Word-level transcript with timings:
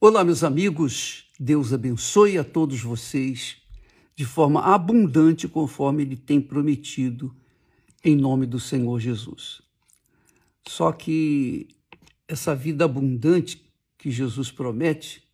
Olá, 0.00 0.22
meus 0.22 0.44
amigos. 0.44 1.28
Deus 1.40 1.72
abençoe 1.72 2.38
a 2.38 2.44
todos 2.44 2.80
vocês 2.80 3.60
de 4.14 4.24
forma 4.24 4.62
abundante, 4.62 5.48
conforme 5.48 6.04
Ele 6.04 6.16
tem 6.16 6.40
prometido, 6.40 7.34
em 8.04 8.14
nome 8.14 8.46
do 8.46 8.60
Senhor 8.60 9.00
Jesus. 9.00 9.60
Só 10.68 10.92
que 10.92 11.66
essa 12.28 12.54
vida 12.54 12.84
abundante 12.84 13.68
que 13.98 14.08
Jesus 14.08 14.52
promete, 14.52 15.26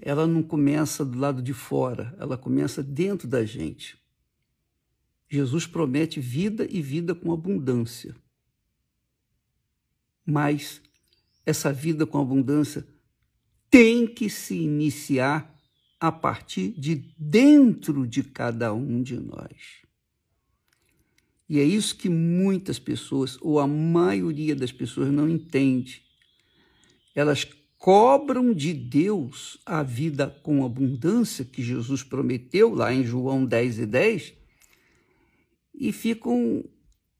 ela 0.00 0.26
não 0.26 0.42
começa 0.42 1.04
do 1.04 1.18
lado 1.18 1.42
de 1.42 1.52
fora, 1.52 2.16
ela 2.18 2.38
começa 2.38 2.82
dentro 2.82 3.28
da 3.28 3.44
gente. 3.44 4.00
Jesus 5.28 5.66
promete 5.66 6.18
vida 6.18 6.66
e 6.70 6.80
vida 6.80 7.14
com 7.14 7.30
abundância. 7.30 8.16
Mas 10.24 10.80
essa 11.44 11.70
vida 11.70 12.06
com 12.06 12.18
abundância 12.18 12.86
tem 13.70 14.06
que 14.06 14.28
se 14.28 14.56
iniciar 14.56 15.54
a 16.00 16.10
partir 16.10 16.72
de 16.72 16.96
dentro 17.16 18.06
de 18.06 18.22
cada 18.22 18.72
um 18.72 19.02
de 19.02 19.16
nós. 19.18 19.80
E 21.48 21.58
é 21.58 21.64
isso 21.64 21.96
que 21.96 22.08
muitas 22.08 22.78
pessoas, 22.78 23.36
ou 23.40 23.58
a 23.60 23.66
maioria 23.66 24.54
das 24.54 24.72
pessoas, 24.72 25.10
não 25.10 25.28
entende. 25.28 26.02
Elas 27.14 27.44
cobram 27.76 28.52
de 28.52 28.72
Deus 28.72 29.58
a 29.66 29.82
vida 29.82 30.28
com 30.42 30.64
abundância 30.64 31.44
que 31.44 31.62
Jesus 31.62 32.02
prometeu 32.02 32.74
lá 32.74 32.92
em 32.92 33.04
João 33.04 33.44
10 33.44 33.80
e 33.80 33.86
10 33.86 34.34
e 35.74 35.92
ficam, 35.92 36.64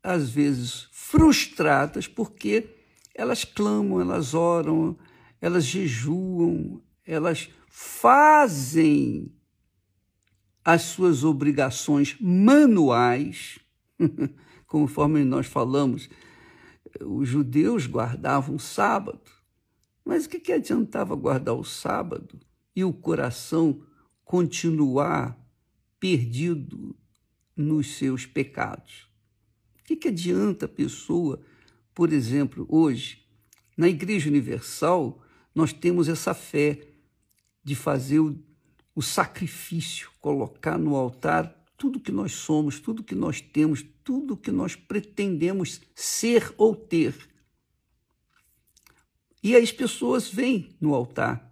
às 0.02 0.30
vezes, 0.30 0.86
frustradas 0.92 2.06
porque 2.06 2.68
elas 3.14 3.44
clamam, 3.44 4.00
elas 4.00 4.34
oram, 4.34 4.96
elas 5.40 5.64
jejuam, 5.64 6.82
elas 7.06 7.50
fazem 7.68 9.32
as 10.64 10.82
suas 10.82 11.24
obrigações 11.24 12.16
manuais, 12.20 13.58
conforme 14.66 15.24
nós 15.24 15.46
falamos, 15.46 16.08
os 17.00 17.28
judeus 17.28 17.86
guardavam 17.86 18.56
o 18.56 18.60
sábado. 18.60 19.30
Mas 20.04 20.26
o 20.26 20.28
que, 20.28 20.40
que 20.40 20.52
adiantava 20.52 21.14
guardar 21.14 21.54
o 21.54 21.64
sábado 21.64 22.38
e 22.74 22.84
o 22.84 22.92
coração 22.92 23.82
continuar 24.24 25.38
perdido 25.98 26.96
nos 27.56 27.96
seus 27.96 28.26
pecados? 28.26 29.08
O 29.80 29.84
que, 29.84 29.96
que 29.96 30.08
adianta 30.08 30.66
a 30.66 30.68
pessoa, 30.68 31.40
por 31.94 32.12
exemplo, 32.12 32.66
hoje, 32.68 33.24
na 33.76 33.88
Igreja 33.88 34.28
Universal, 34.28 35.20
nós 35.54 35.72
temos 35.72 36.08
essa 36.08 36.34
fé 36.34 36.86
de 37.62 37.74
fazer 37.74 38.20
o, 38.20 38.38
o 38.94 39.02
sacrifício, 39.02 40.10
colocar 40.20 40.78
no 40.78 40.94
altar 40.96 41.56
tudo 41.76 42.00
que 42.00 42.12
nós 42.12 42.32
somos, 42.32 42.78
tudo 42.78 43.02
que 43.02 43.14
nós 43.14 43.40
temos, 43.40 43.84
tudo 44.04 44.36
que 44.36 44.50
nós 44.50 44.76
pretendemos 44.76 45.80
ser 45.94 46.52
ou 46.58 46.76
ter. 46.76 47.14
E 49.42 49.56
as 49.56 49.72
pessoas 49.72 50.28
vêm 50.28 50.76
no 50.80 50.94
altar, 50.94 51.50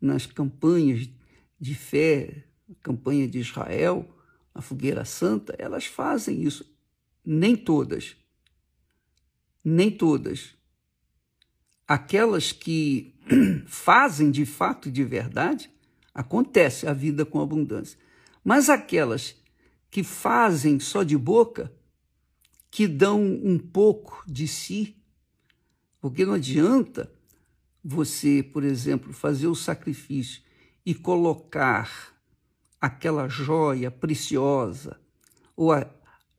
nas 0.00 0.26
campanhas 0.26 1.08
de 1.58 1.74
fé, 1.74 2.44
campanha 2.82 3.26
de 3.26 3.40
Israel, 3.40 4.08
a 4.54 4.62
fogueira 4.62 5.04
santa, 5.04 5.54
elas 5.58 5.86
fazem 5.86 6.42
isso. 6.42 6.64
Nem 7.24 7.56
todas. 7.56 8.16
Nem 9.64 9.90
todas 9.90 10.57
aquelas 11.88 12.52
que 12.52 13.14
fazem 13.66 14.30
de 14.30 14.44
fato 14.44 14.90
de 14.90 15.02
verdade, 15.02 15.70
acontece 16.14 16.86
a 16.86 16.92
vida 16.92 17.24
com 17.24 17.40
abundância. 17.40 17.98
Mas 18.44 18.68
aquelas 18.68 19.34
que 19.90 20.04
fazem 20.04 20.78
só 20.78 21.02
de 21.02 21.16
boca, 21.16 21.72
que 22.70 22.86
dão 22.86 23.22
um 23.22 23.58
pouco 23.58 24.22
de 24.26 24.46
si, 24.46 24.96
porque 25.98 26.26
não 26.26 26.34
adianta 26.34 27.10
você, 27.82 28.42
por 28.42 28.64
exemplo, 28.64 29.14
fazer 29.14 29.46
o 29.46 29.54
sacrifício 29.54 30.42
e 30.84 30.94
colocar 30.94 32.14
aquela 32.80 33.28
joia 33.28 33.90
preciosa 33.90 35.00
ou 35.56 35.72
a, 35.72 35.90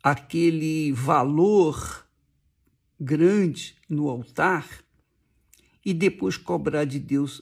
aquele 0.03 0.91
valor 0.91 2.05
grande 2.99 3.75
no 3.89 4.09
altar 4.09 4.67
e 5.89 5.93
depois 5.93 6.37
cobrar 6.37 6.85
de 6.85 6.99
Deus 6.99 7.41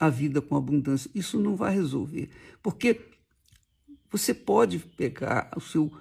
a 0.00 0.08
vida 0.08 0.40
com 0.40 0.56
abundância. 0.56 1.10
Isso 1.14 1.38
não 1.38 1.54
vai 1.54 1.74
resolver, 1.74 2.30
porque 2.62 2.98
você 4.10 4.32
pode 4.32 4.78
pegar 4.78 5.50
o 5.54 5.60
seu, 5.60 5.92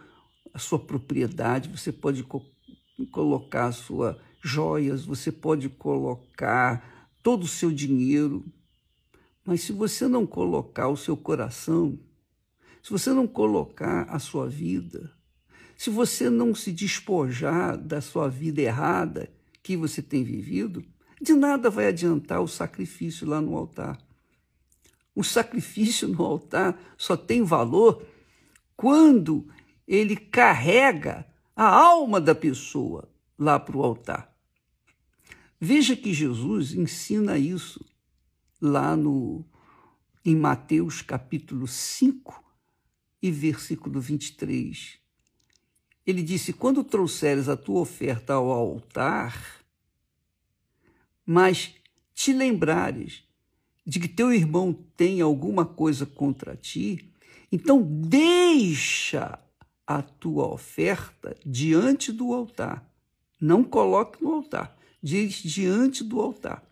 a 0.53 0.59
sua 0.59 0.79
propriedade, 0.79 1.67
você 1.67 1.91
pode 1.91 2.23
co 2.23 2.41
colocar 3.11 3.65
as 3.65 3.75
suas 3.75 4.15
joias, 4.41 5.03
você 5.03 5.29
pode 5.29 5.67
colocar 5.67 7.11
todo 7.21 7.43
o 7.43 7.47
seu 7.47 7.69
dinheiro, 7.69 8.45
mas 9.45 9.59
se 9.59 9.73
você 9.73 10.07
não 10.07 10.25
colocar 10.25 10.87
o 10.87 10.95
seu 10.95 11.17
coração, 11.17 11.99
se 12.81 12.89
você 12.89 13.11
não 13.11 13.27
colocar 13.27 14.03
a 14.03 14.19
sua 14.19 14.47
vida, 14.47 15.11
se 15.75 15.89
você 15.89 16.29
não 16.29 16.55
se 16.55 16.71
despojar 16.71 17.77
da 17.77 17.99
sua 17.99 18.29
vida 18.29 18.61
errada 18.61 19.29
que 19.61 19.75
você 19.75 20.01
tem 20.01 20.23
vivido, 20.23 20.81
de 21.21 21.33
nada 21.33 21.69
vai 21.69 21.87
adiantar 21.87 22.41
o 22.41 22.47
sacrifício 22.47 23.27
lá 23.27 23.41
no 23.41 23.55
altar. 23.55 23.97
O 25.15 25.23
sacrifício 25.23 26.07
no 26.07 26.23
altar 26.23 26.79
só 26.97 27.17
tem 27.17 27.43
valor 27.43 28.05
quando 28.75 29.47
ele 29.87 30.15
carrega 30.15 31.25
a 31.55 31.65
alma 31.65 32.21
da 32.21 32.35
pessoa 32.35 33.09
lá 33.37 33.59
para 33.59 33.75
o 33.75 33.83
altar. 33.83 34.31
Veja 35.59 35.95
que 35.95 36.13
Jesus 36.13 36.73
ensina 36.73 37.37
isso 37.37 37.83
lá 38.61 38.95
no 38.95 39.43
em 40.23 40.35
Mateus 40.35 41.01
capítulo 41.01 41.67
5 41.67 42.43
e 43.21 43.31
versículo 43.31 43.99
23. 43.99 44.99
Ele 46.05 46.21
disse: 46.21 46.53
Quando 46.53 46.83
trouxeres 46.83 47.49
a 47.49 47.57
tua 47.57 47.79
oferta 47.79 48.33
ao 48.33 48.51
altar, 48.51 49.56
mas 51.27 51.75
te 52.15 52.31
lembrares 52.31 53.23
de 53.85 53.99
que 53.99 54.07
teu 54.07 54.33
irmão 54.33 54.73
tem 54.95 55.19
alguma 55.19 55.65
coisa 55.65 56.05
contra 56.05 56.55
ti, 56.55 57.11
então 57.51 57.81
deixa 57.81 59.37
a 59.85 60.01
tua 60.01 60.47
oferta 60.47 61.35
diante 61.45 62.11
do 62.13 62.33
altar. 62.33 62.89
Não 63.39 63.63
coloque 63.63 64.23
no 64.23 64.33
altar, 64.33 64.77
diz 65.03 65.35
diante 65.35 66.03
do 66.03 66.19
altar. 66.21 66.63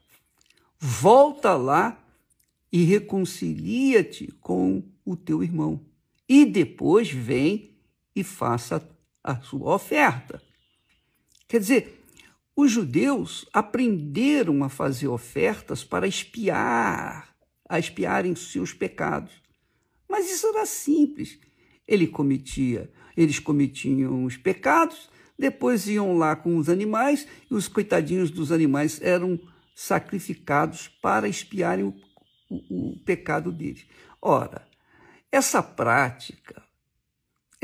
Volta 0.79 1.55
lá 1.55 2.01
e 2.71 2.83
reconcilia-te 2.83 4.31
com 4.41 4.83
o 5.05 5.15
teu 5.15 5.43
irmão. 5.43 5.79
E 6.27 6.45
depois 6.45 7.09
vem 7.09 7.75
e 8.15 8.23
faça 8.23 8.85
a 9.23 9.39
sua 9.41 9.75
oferta. 9.75 10.41
Quer 11.47 11.59
dizer, 11.59 12.04
os 12.55 12.71
judeus 12.71 13.45
aprenderam 13.51 14.63
a 14.63 14.69
fazer 14.69 15.09
ofertas 15.09 15.83
para 15.83 16.07
espiar, 16.07 17.35
a 17.67 17.77
espiarem 17.77 18.33
seus 18.33 18.73
pecados. 18.73 19.33
Mas 20.07 20.31
isso 20.31 20.47
era 20.47 20.65
simples. 20.65 21.37
Ele 21.85 22.07
cometia, 22.07 22.89
eles 23.17 23.39
cometiam 23.39 24.23
os 24.23 24.37
pecados, 24.37 25.09
depois 25.37 25.87
iam 25.87 26.17
lá 26.17 26.35
com 26.35 26.55
os 26.57 26.69
animais 26.69 27.27
e 27.51 27.53
os 27.53 27.67
coitadinhos 27.67 28.31
dos 28.31 28.51
animais 28.51 29.01
eram 29.01 29.37
sacrificados 29.75 30.87
para 30.87 31.27
espiarem 31.27 31.83
o, 31.83 31.93
o, 32.49 32.93
o 32.93 32.99
pecado 33.03 33.51
deles. 33.51 33.85
Ora, 34.21 34.65
essa 35.29 35.61
prática 35.61 36.64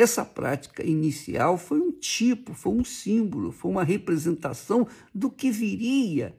essa 0.01 0.25
prática 0.25 0.85
inicial 0.85 1.57
foi 1.57 1.79
um 1.79 1.91
tipo, 1.91 2.53
foi 2.53 2.73
um 2.73 2.83
símbolo, 2.83 3.51
foi 3.51 3.71
uma 3.71 3.83
representação 3.83 4.87
do 5.13 5.29
que 5.29 5.51
viria, 5.51 6.35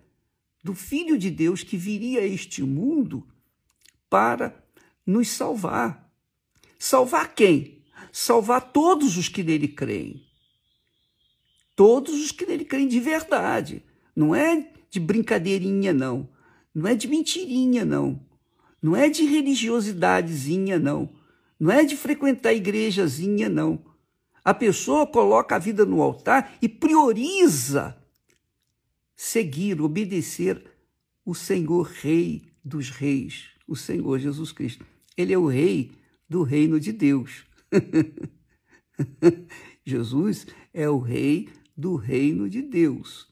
do 0.62 0.74
Filho 0.74 1.18
de 1.18 1.30
Deus 1.30 1.62
que 1.62 1.76
viria 1.76 2.20
a 2.20 2.26
este 2.26 2.62
mundo 2.62 3.26
para 4.08 4.54
nos 5.06 5.28
salvar. 5.28 6.10
Salvar 6.78 7.34
quem? 7.34 7.82
Salvar 8.12 8.72
todos 8.72 9.16
os 9.16 9.28
que 9.28 9.42
nele 9.42 9.68
creem. 9.68 10.22
Todos 11.74 12.14
os 12.14 12.30
que 12.30 12.44
nele 12.44 12.64
creem 12.64 12.88
de 12.88 13.00
verdade. 13.00 13.82
Não 14.14 14.34
é 14.34 14.70
de 14.90 15.00
brincadeirinha, 15.00 15.92
não. 15.92 16.28
Não 16.74 16.86
é 16.86 16.94
de 16.94 17.08
mentirinha, 17.08 17.84
não. 17.84 18.20
Não 18.80 18.96
é 18.96 19.08
de 19.08 19.24
religiosidadezinha, 19.24 20.78
não 20.78 21.21
não 21.62 21.70
é 21.70 21.84
de 21.84 21.96
frequentar 21.96 22.48
a 22.48 22.54
igrejazinha, 22.54 23.48
não. 23.48 23.84
A 24.44 24.52
pessoa 24.52 25.06
coloca 25.06 25.54
a 25.54 25.60
vida 25.60 25.86
no 25.86 26.02
altar 26.02 26.58
e 26.60 26.68
prioriza 26.68 27.96
seguir, 29.14 29.80
obedecer 29.80 30.60
o 31.24 31.36
Senhor 31.36 31.86
Rei 31.86 32.42
dos 32.64 32.90
reis, 32.90 33.50
o 33.64 33.76
Senhor 33.76 34.18
Jesus 34.18 34.50
Cristo. 34.50 34.84
Ele 35.16 35.32
é 35.32 35.38
o 35.38 35.46
rei 35.46 35.92
do 36.28 36.42
reino 36.42 36.80
de 36.80 36.90
Deus. 36.90 37.44
Jesus 39.86 40.48
é 40.74 40.90
o 40.90 40.98
rei 40.98 41.48
do 41.76 41.94
reino 41.94 42.50
de 42.50 42.60
Deus. 42.60 43.28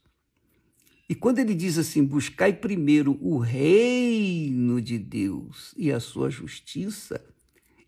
E 1.08 1.16
quando 1.16 1.40
ele 1.40 1.52
diz 1.52 1.78
assim: 1.78 2.04
buscai 2.04 2.52
primeiro 2.52 3.18
o 3.20 3.38
reino 3.38 4.80
de 4.80 4.98
Deus 4.98 5.74
e 5.76 5.90
a 5.90 5.98
sua 5.98 6.30
justiça, 6.30 7.20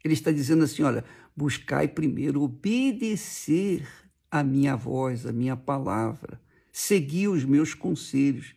ele 0.04 0.14
está 0.14 0.30
dizendo 0.30 0.64
assim: 0.64 0.82
olha, 0.82 1.04
buscai 1.36 1.88
primeiro 1.88 2.42
obedecer 2.42 3.86
a 4.30 4.42
minha 4.42 4.76
voz, 4.76 5.26
a 5.26 5.32
minha 5.32 5.56
palavra, 5.56 6.40
seguir 6.72 7.28
os 7.28 7.44
meus 7.44 7.74
conselhos, 7.74 8.54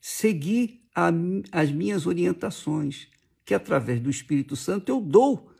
seguir 0.00 0.82
a, 0.94 1.10
as 1.52 1.70
minhas 1.70 2.06
orientações, 2.06 3.08
que 3.44 3.54
através 3.54 4.00
do 4.00 4.10
Espírito 4.10 4.56
Santo 4.56 4.90
eu 4.90 5.00
dou 5.00 5.50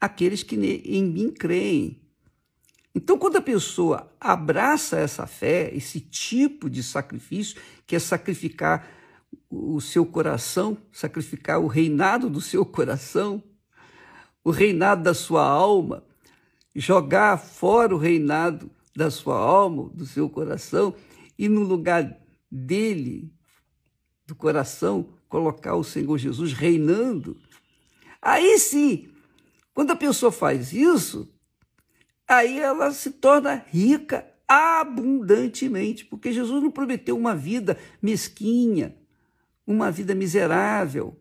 àqueles 0.00 0.42
que 0.42 0.56
em 0.56 1.04
mim 1.04 1.30
creem. 1.30 2.00
Então, 2.94 3.18
quando 3.18 3.36
a 3.36 3.42
pessoa 3.42 4.08
abraça 4.20 4.98
essa 4.98 5.26
fé, 5.26 5.74
esse 5.74 6.00
tipo 6.00 6.70
de 6.70 6.80
sacrifício, 6.80 7.60
que 7.86 7.96
é 7.96 7.98
sacrificar 7.98 8.88
o 9.50 9.80
seu 9.80 10.06
coração, 10.06 10.78
sacrificar 10.92 11.58
o 11.58 11.66
reinado 11.66 12.30
do 12.30 12.40
seu 12.40 12.64
coração, 12.64 13.42
o 14.44 14.50
reinado 14.50 15.02
da 15.02 15.14
sua 15.14 15.42
alma, 15.42 16.04
jogar 16.74 17.38
fora 17.38 17.94
o 17.94 17.98
reinado 17.98 18.70
da 18.94 19.10
sua 19.10 19.38
alma, 19.38 19.88
do 19.88 20.04
seu 20.04 20.28
coração, 20.28 20.94
e 21.38 21.48
no 21.48 21.62
lugar 21.62 22.20
dele, 22.50 23.32
do 24.26 24.34
coração, 24.34 25.08
colocar 25.28 25.74
o 25.74 25.82
Senhor 25.82 26.16
Jesus 26.18 26.52
reinando. 26.52 27.36
Aí 28.22 28.58
sim, 28.58 29.08
quando 29.72 29.90
a 29.90 29.96
pessoa 29.96 30.30
faz 30.30 30.72
isso, 30.72 31.28
aí 32.28 32.60
ela 32.60 32.92
se 32.92 33.10
torna 33.10 33.64
rica 33.66 34.26
abundantemente, 34.46 36.04
porque 36.04 36.32
Jesus 36.32 36.62
não 36.62 36.70
prometeu 36.70 37.16
uma 37.16 37.34
vida 37.34 37.76
mesquinha, 38.00 38.96
uma 39.66 39.90
vida 39.90 40.14
miserável, 40.14 41.18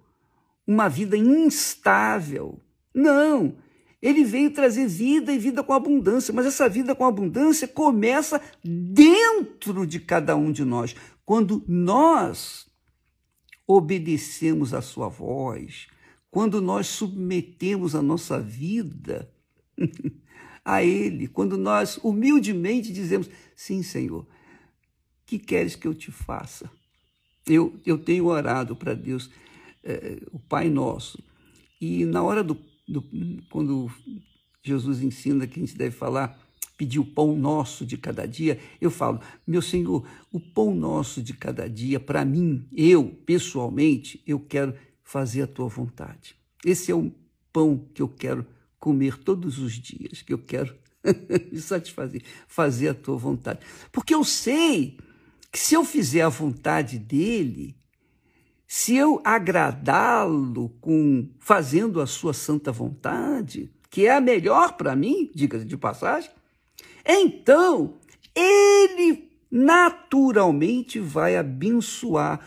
uma 0.67 0.87
vida 0.87 1.17
instável. 1.17 2.61
Não, 2.93 3.55
ele 4.03 4.25
veio 4.25 4.51
trazer 4.51 4.85
vida 4.85 5.31
e 5.31 5.39
vida 5.39 5.63
com 5.63 5.71
abundância, 5.71 6.33
mas 6.33 6.45
essa 6.45 6.67
vida 6.67 6.93
com 6.93 7.05
abundância 7.05 7.65
começa 7.65 8.41
dentro 8.61 9.87
de 9.87 9.97
cada 9.97 10.35
um 10.35 10.51
de 10.51 10.65
nós. 10.65 10.93
Quando 11.25 11.63
nós 11.65 12.67
obedecemos 13.65 14.73
a 14.73 14.81
sua 14.81 15.07
voz, 15.07 15.87
quando 16.29 16.61
nós 16.61 16.87
submetemos 16.87 17.95
a 17.95 18.01
nossa 18.01 18.41
vida 18.41 19.33
a 20.65 20.83
Ele, 20.83 21.29
quando 21.29 21.57
nós 21.57 21.97
humildemente 22.03 22.91
dizemos: 22.91 23.29
Sim, 23.55 23.81
Senhor, 23.81 24.27
que 25.25 25.39
queres 25.39 25.77
que 25.77 25.87
eu 25.87 25.93
te 25.93 26.11
faça? 26.11 26.69
Eu, 27.47 27.79
eu 27.85 27.97
tenho 27.97 28.25
orado 28.25 28.75
para 28.75 28.93
Deus, 28.93 29.29
é, 29.81 30.21
o 30.29 30.39
Pai 30.39 30.69
Nosso, 30.69 31.23
e 31.79 32.03
na 32.03 32.21
hora 32.21 32.43
do, 32.43 32.57
do. 32.87 33.03
Quando 33.49 33.91
Jesus 34.63 35.01
ensina 35.01 35.47
que 35.47 35.59
a 35.59 35.65
gente 35.65 35.77
deve 35.77 35.95
falar, 35.95 36.39
pedir 36.77 36.99
o 36.99 37.05
pão 37.05 37.35
nosso 37.35 37.85
de 37.85 37.97
cada 37.97 38.25
dia, 38.25 38.59
eu 38.79 38.89
falo, 38.89 39.19
meu 39.45 39.61
Senhor, 39.61 40.05
o 40.31 40.39
pão 40.39 40.73
nosso 40.73 41.21
de 41.21 41.33
cada 41.33 41.69
dia, 41.69 41.99
para 41.99 42.25
mim, 42.25 42.67
eu, 42.75 43.05
pessoalmente, 43.25 44.21
eu 44.25 44.39
quero 44.39 44.73
fazer 45.03 45.43
a 45.43 45.47
tua 45.47 45.67
vontade. 45.67 46.35
Esse 46.65 46.91
é 46.91 46.95
o 46.95 47.11
pão 47.51 47.87
que 47.93 48.01
eu 48.01 48.07
quero 48.07 48.45
comer 48.79 49.17
todos 49.17 49.59
os 49.59 49.73
dias, 49.73 50.21
que 50.21 50.33
eu 50.33 50.39
quero 50.39 50.75
me 51.51 51.59
satisfazer, 51.59 52.23
fazer 52.47 52.89
a 52.89 52.93
tua 52.93 53.17
vontade. 53.17 53.59
Porque 53.91 54.13
eu 54.13 54.23
sei 54.23 54.97
que 55.51 55.59
se 55.59 55.75
eu 55.75 55.85
fizer 55.85 56.21
a 56.21 56.29
vontade 56.29 56.97
dele, 56.97 57.75
se 58.75 58.95
eu 58.95 59.21
agradá-lo 59.23 60.69
com 60.81 61.29
fazendo 61.39 62.01
a 62.01 62.07
sua 62.07 62.33
santa 62.33 62.71
vontade, 62.71 63.71
que 63.87 64.07
é 64.07 64.15
a 64.15 64.19
melhor 64.19 64.73
para 64.73 64.95
mim, 64.95 65.29
diga 65.31 65.63
de 65.63 65.77
passagem, 65.77 66.31
então 67.05 67.99
ele 68.33 69.29
naturalmente 69.51 70.99
vai 70.99 71.37
abençoar 71.37 72.39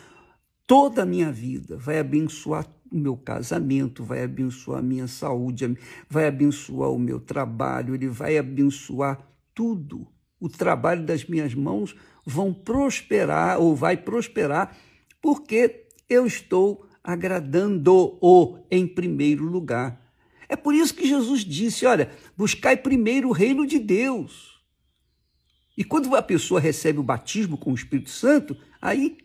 toda 0.66 1.04
a 1.04 1.06
minha 1.06 1.30
vida, 1.30 1.76
vai 1.76 2.00
abençoar 2.00 2.66
o 2.90 2.98
meu 2.98 3.16
casamento, 3.16 4.02
vai 4.02 4.24
abençoar 4.24 4.80
a 4.80 4.82
minha 4.82 5.06
saúde, 5.06 5.78
vai 6.10 6.26
abençoar 6.26 6.90
o 6.90 6.98
meu 6.98 7.20
trabalho, 7.20 7.94
ele 7.94 8.08
vai 8.08 8.36
abençoar 8.36 9.20
tudo. 9.54 10.08
O 10.40 10.48
trabalho 10.48 11.06
das 11.06 11.24
minhas 11.24 11.54
mãos 11.54 11.94
vão 12.26 12.52
prosperar 12.52 13.60
ou 13.60 13.76
vai 13.76 13.96
prosperar 13.96 14.76
porque 15.22 15.85
eu 16.08 16.26
estou 16.26 16.86
agradando-o 17.02 18.58
em 18.70 18.86
primeiro 18.86 19.44
lugar. 19.44 20.04
É 20.48 20.56
por 20.56 20.74
isso 20.74 20.94
que 20.94 21.06
Jesus 21.06 21.44
disse: 21.44 21.86
olha, 21.86 22.10
buscai 22.36 22.76
primeiro 22.76 23.28
o 23.28 23.32
reino 23.32 23.66
de 23.66 23.78
Deus. 23.78 24.56
E 25.76 25.84
quando 25.84 26.14
a 26.16 26.22
pessoa 26.22 26.58
recebe 26.58 26.98
o 26.98 27.04
batismo 27.04 27.58
com 27.58 27.70
o 27.70 27.74
Espírito 27.74 28.10
Santo, 28.10 28.56
aí 28.80 29.18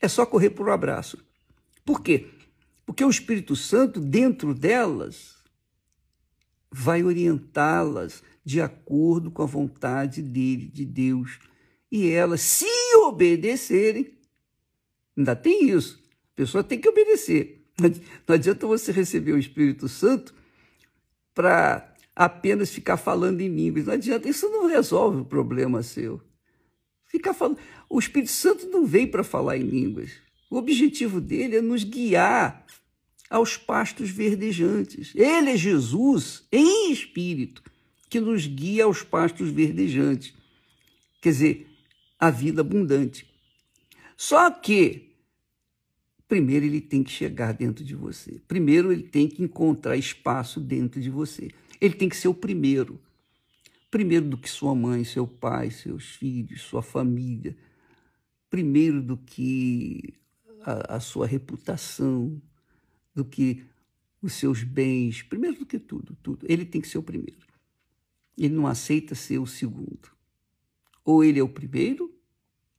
é 0.00 0.06
só 0.06 0.24
correr 0.24 0.50
para 0.50 0.64
o 0.64 0.72
abraço. 0.72 1.18
Por 1.84 2.00
quê? 2.02 2.28
Porque 2.86 3.04
o 3.04 3.10
Espírito 3.10 3.56
Santo, 3.56 4.00
dentro 4.00 4.54
delas, 4.54 5.36
vai 6.70 7.02
orientá-las 7.02 8.22
de 8.44 8.60
acordo 8.60 9.30
com 9.30 9.42
a 9.42 9.46
vontade 9.46 10.22
dele, 10.22 10.66
de 10.66 10.84
Deus. 10.84 11.38
E 11.90 12.08
elas, 12.08 12.40
se 12.40 12.66
obedecerem, 12.96 14.16
ainda 15.16 15.34
tem 15.34 15.68
isso, 15.70 15.99
pessoa 16.40 16.64
tem 16.64 16.80
que 16.80 16.88
obedecer. 16.88 17.66
Não 18.26 18.34
adianta 18.34 18.66
você 18.66 18.90
receber 18.92 19.32
o 19.32 19.38
Espírito 19.38 19.88
Santo 19.88 20.34
para 21.34 21.94
apenas 22.16 22.70
ficar 22.70 22.96
falando 22.96 23.42
em 23.42 23.48
línguas. 23.48 23.86
Não 23.86 23.94
adianta, 23.94 24.28
isso 24.28 24.48
não 24.48 24.66
resolve 24.66 25.20
o 25.20 25.24
problema 25.24 25.82
seu. 25.82 26.20
Ficar 27.06 27.34
falando. 27.34 27.58
O 27.90 27.98
Espírito 27.98 28.32
Santo 28.32 28.68
não 28.68 28.86
vem 28.86 29.06
para 29.06 29.22
falar 29.22 29.58
em 29.58 29.62
línguas. 29.62 30.12
O 30.50 30.56
objetivo 30.56 31.20
dele 31.20 31.56
é 31.56 31.60
nos 31.60 31.84
guiar 31.84 32.64
aos 33.28 33.58
pastos 33.58 34.08
verdejantes. 34.10 35.12
Ele 35.14 35.50
é 35.50 35.56
Jesus 35.56 36.46
em 36.50 36.90
espírito 36.90 37.62
que 38.08 38.18
nos 38.18 38.46
guia 38.46 38.84
aos 38.84 39.02
pastos 39.02 39.50
verdejantes. 39.50 40.34
Quer 41.20 41.30
dizer, 41.30 41.66
a 42.18 42.30
vida 42.30 42.62
abundante. 42.62 43.26
Só 44.16 44.50
que 44.50 45.09
primeiro 46.30 46.64
ele 46.64 46.80
tem 46.80 47.02
que 47.02 47.10
chegar 47.10 47.52
dentro 47.52 47.82
de 47.82 47.96
você. 47.96 48.40
Primeiro 48.46 48.92
ele 48.92 49.02
tem 49.02 49.28
que 49.28 49.42
encontrar 49.42 49.96
espaço 49.96 50.60
dentro 50.60 51.00
de 51.00 51.10
você. 51.10 51.50
Ele 51.80 51.92
tem 51.92 52.08
que 52.08 52.16
ser 52.16 52.28
o 52.28 52.34
primeiro. 52.34 53.00
Primeiro 53.90 54.26
do 54.26 54.38
que 54.38 54.48
sua 54.48 54.72
mãe, 54.72 55.02
seu 55.02 55.26
pai, 55.26 55.72
seus 55.72 56.14
filhos, 56.14 56.62
sua 56.62 56.82
família. 56.82 57.56
Primeiro 58.48 59.02
do 59.02 59.16
que 59.16 60.14
a, 60.62 60.96
a 60.96 61.00
sua 61.00 61.26
reputação, 61.26 62.40
do 63.12 63.24
que 63.24 63.64
os 64.22 64.34
seus 64.34 64.62
bens, 64.62 65.22
primeiro 65.22 65.58
do 65.58 65.66
que 65.66 65.80
tudo, 65.80 66.16
tudo. 66.22 66.46
Ele 66.48 66.64
tem 66.64 66.80
que 66.80 66.86
ser 66.86 66.98
o 66.98 67.02
primeiro. 67.02 67.44
Ele 68.38 68.54
não 68.54 68.68
aceita 68.68 69.16
ser 69.16 69.38
o 69.38 69.46
segundo. 69.46 70.12
Ou 71.04 71.24
ele 71.24 71.40
é 71.40 71.42
o 71.42 71.48
primeiro, 71.48 72.14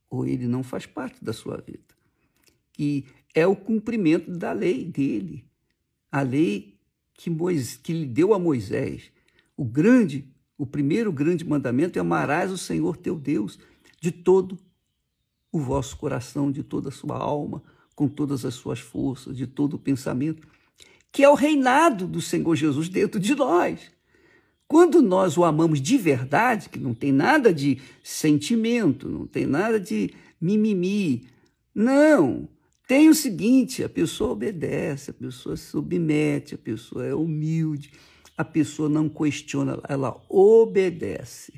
ou 0.08 0.26
ele 0.26 0.46
não 0.46 0.62
faz 0.62 0.86
parte 0.86 1.22
da 1.22 1.34
sua 1.34 1.58
vida. 1.58 1.92
Que 2.72 3.04
é 3.34 3.46
o 3.46 3.56
cumprimento 3.56 4.30
da 4.30 4.52
lei 4.52 4.84
dele. 4.84 5.44
A 6.10 6.22
lei 6.22 6.78
que, 7.14 7.30
Moisés, 7.30 7.76
que 7.76 7.92
lhe 7.92 8.06
deu 8.06 8.34
a 8.34 8.38
Moisés. 8.38 9.10
O 9.56 9.64
grande, 9.64 10.28
o 10.58 10.66
primeiro 10.66 11.12
grande 11.12 11.44
mandamento 11.44 11.98
é 11.98 12.00
amarás 12.00 12.50
o 12.50 12.58
Senhor 12.58 12.96
teu 12.96 13.18
Deus 13.18 13.58
de 14.00 14.10
todo 14.10 14.58
o 15.50 15.60
vosso 15.60 15.96
coração, 15.96 16.50
de 16.50 16.62
toda 16.62 16.88
a 16.88 16.92
sua 16.92 17.16
alma, 17.16 17.62
com 17.94 18.08
todas 18.08 18.44
as 18.44 18.54
suas 18.54 18.80
forças, 18.80 19.36
de 19.36 19.46
todo 19.46 19.74
o 19.74 19.78
pensamento, 19.78 20.48
que 21.12 21.22
é 21.22 21.28
o 21.28 21.34
reinado 21.34 22.06
do 22.06 22.20
Senhor 22.20 22.56
Jesus 22.56 22.88
dentro 22.88 23.20
de 23.20 23.34
nós. 23.34 23.92
Quando 24.66 25.02
nós 25.02 25.36
o 25.36 25.44
amamos 25.44 25.82
de 25.82 25.98
verdade, 25.98 26.70
que 26.70 26.78
não 26.78 26.94
tem 26.94 27.12
nada 27.12 27.52
de 27.52 27.78
sentimento, 28.02 29.06
não 29.06 29.26
tem 29.26 29.44
nada 29.44 29.78
de 29.78 30.14
mimimi, 30.40 31.28
não. 31.74 32.48
Tem 32.92 33.08
o 33.08 33.14
seguinte: 33.14 33.82
a 33.82 33.88
pessoa 33.88 34.32
obedece, 34.32 35.12
a 35.12 35.14
pessoa 35.14 35.56
se 35.56 35.64
submete, 35.64 36.56
a 36.56 36.58
pessoa 36.58 37.06
é 37.06 37.14
humilde, 37.14 37.90
a 38.36 38.44
pessoa 38.44 38.86
não 38.86 39.08
questiona, 39.08 39.80
ela 39.88 40.22
obedece. 40.28 41.54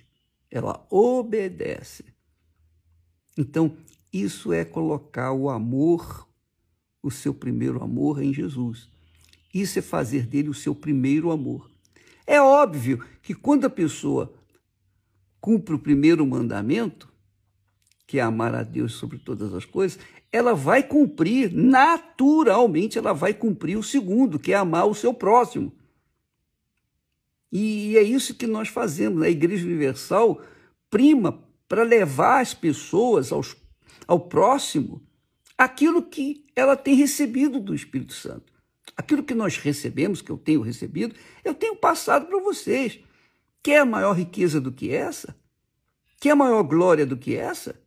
Ela 0.48 0.86
obedece. 0.88 2.04
Então, 3.36 3.76
isso 4.12 4.52
é 4.52 4.64
colocar 4.64 5.32
o 5.32 5.50
amor 5.50 6.28
o 7.02 7.10
seu 7.10 7.34
primeiro 7.34 7.82
amor 7.82 8.22
em 8.22 8.32
Jesus. 8.32 8.88
Isso 9.52 9.80
é 9.80 9.82
fazer 9.82 10.28
dele 10.28 10.50
o 10.50 10.54
seu 10.54 10.72
primeiro 10.72 11.32
amor. 11.32 11.68
É 12.24 12.40
óbvio 12.40 13.04
que 13.20 13.34
quando 13.34 13.64
a 13.64 13.70
pessoa 13.70 14.32
cumpre 15.40 15.74
o 15.74 15.80
primeiro 15.80 16.24
mandamento, 16.24 17.12
que 18.06 18.18
é 18.18 18.22
amar 18.22 18.54
a 18.54 18.62
Deus 18.62 18.94
sobre 18.94 19.18
todas 19.18 19.54
as 19.54 19.64
coisas, 19.64 19.98
ela 20.30 20.54
vai 20.54 20.82
cumprir, 20.82 21.52
naturalmente, 21.52 22.98
ela 22.98 23.12
vai 23.12 23.32
cumprir 23.32 23.76
o 23.76 23.82
segundo, 23.82 24.38
que 24.38 24.52
é 24.52 24.56
amar 24.56 24.86
o 24.86 24.94
seu 24.94 25.14
próximo. 25.14 25.72
E 27.52 27.96
é 27.96 28.02
isso 28.02 28.34
que 28.34 28.46
nós 28.46 28.68
fazemos. 28.68 29.22
A 29.22 29.30
Igreja 29.30 29.64
Universal 29.64 30.42
prima 30.90 31.40
para 31.68 31.84
levar 31.84 32.40
as 32.40 32.52
pessoas 32.52 33.30
aos, 33.30 33.56
ao 34.08 34.18
próximo 34.20 35.00
aquilo 35.56 36.02
que 36.02 36.44
ela 36.56 36.76
tem 36.76 36.94
recebido 36.96 37.60
do 37.60 37.74
Espírito 37.74 38.12
Santo. 38.12 38.52
Aquilo 38.96 39.22
que 39.22 39.34
nós 39.34 39.56
recebemos, 39.56 40.20
que 40.20 40.30
eu 40.30 40.38
tenho 40.38 40.60
recebido, 40.62 41.14
eu 41.44 41.54
tenho 41.54 41.76
passado 41.76 42.26
para 42.26 42.40
vocês. 42.40 42.98
Quer 43.62 43.86
maior 43.86 44.12
riqueza 44.12 44.60
do 44.60 44.72
que 44.72 44.90
essa? 44.90 45.36
Quer 46.20 46.34
maior 46.34 46.62
glória 46.64 47.06
do 47.06 47.16
que 47.16 47.36
essa? 47.36 47.83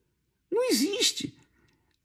Existe. 0.70 1.38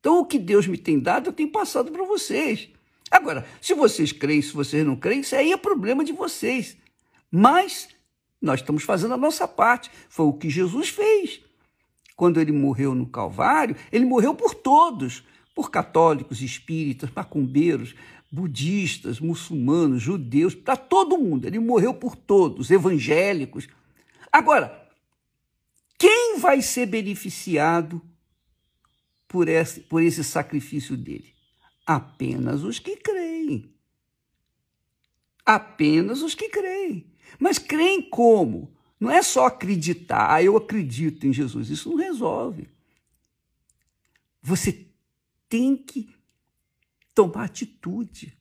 Então, 0.00 0.18
o 0.18 0.26
que 0.26 0.38
Deus 0.38 0.66
me 0.66 0.76
tem 0.76 0.98
dado, 0.98 1.28
eu 1.28 1.32
tenho 1.32 1.50
passado 1.50 1.92
para 1.92 2.04
vocês. 2.04 2.68
Agora, 3.10 3.46
se 3.60 3.74
vocês 3.74 4.10
creem, 4.10 4.42
se 4.42 4.52
vocês 4.52 4.84
não 4.84 4.96
creem, 4.96 5.20
isso 5.20 5.36
aí 5.36 5.52
é 5.52 5.56
problema 5.56 6.04
de 6.04 6.12
vocês. 6.12 6.76
Mas 7.30 7.88
nós 8.40 8.60
estamos 8.60 8.82
fazendo 8.82 9.14
a 9.14 9.18
nossa 9.18 9.46
parte. 9.46 9.90
Foi 10.08 10.26
o 10.26 10.32
que 10.32 10.50
Jesus 10.50 10.88
fez. 10.88 11.40
Quando 12.16 12.40
ele 12.40 12.52
morreu 12.52 12.94
no 12.94 13.06
Calvário, 13.06 13.76
ele 13.92 14.04
morreu 14.04 14.34
por 14.34 14.54
todos, 14.54 15.22
por 15.54 15.70
católicos, 15.70 16.42
espíritas, 16.42 17.10
macumbeiros, 17.14 17.94
budistas, 18.30 19.20
muçulmanos, 19.20 20.02
judeus, 20.02 20.54
para 20.54 20.76
todo 20.76 21.18
mundo. 21.18 21.46
Ele 21.46 21.58
morreu 21.58 21.94
por 21.94 22.16
todos, 22.16 22.70
evangélicos. 22.70 23.68
Agora, 24.32 24.88
quem 25.98 26.38
vai 26.38 26.62
ser 26.62 26.86
beneficiado 26.86 28.02
por 29.32 29.48
esse, 29.48 29.80
por 29.80 30.02
esse 30.02 30.22
sacrifício 30.22 30.94
dele? 30.94 31.34
Apenas 31.86 32.62
os 32.62 32.78
que 32.78 32.96
creem. 32.96 33.74
Apenas 35.44 36.20
os 36.20 36.34
que 36.34 36.50
creem. 36.50 37.10
Mas 37.40 37.58
creem 37.58 38.02
como? 38.02 38.76
Não 39.00 39.10
é 39.10 39.22
só 39.22 39.46
acreditar, 39.46 40.32
ah, 40.32 40.42
eu 40.42 40.56
acredito 40.56 41.26
em 41.26 41.32
Jesus. 41.32 41.70
Isso 41.70 41.88
não 41.88 41.96
resolve. 41.96 42.68
Você 44.42 44.86
tem 45.48 45.76
que 45.76 46.14
tomar 47.14 47.44
atitude. 47.44 48.38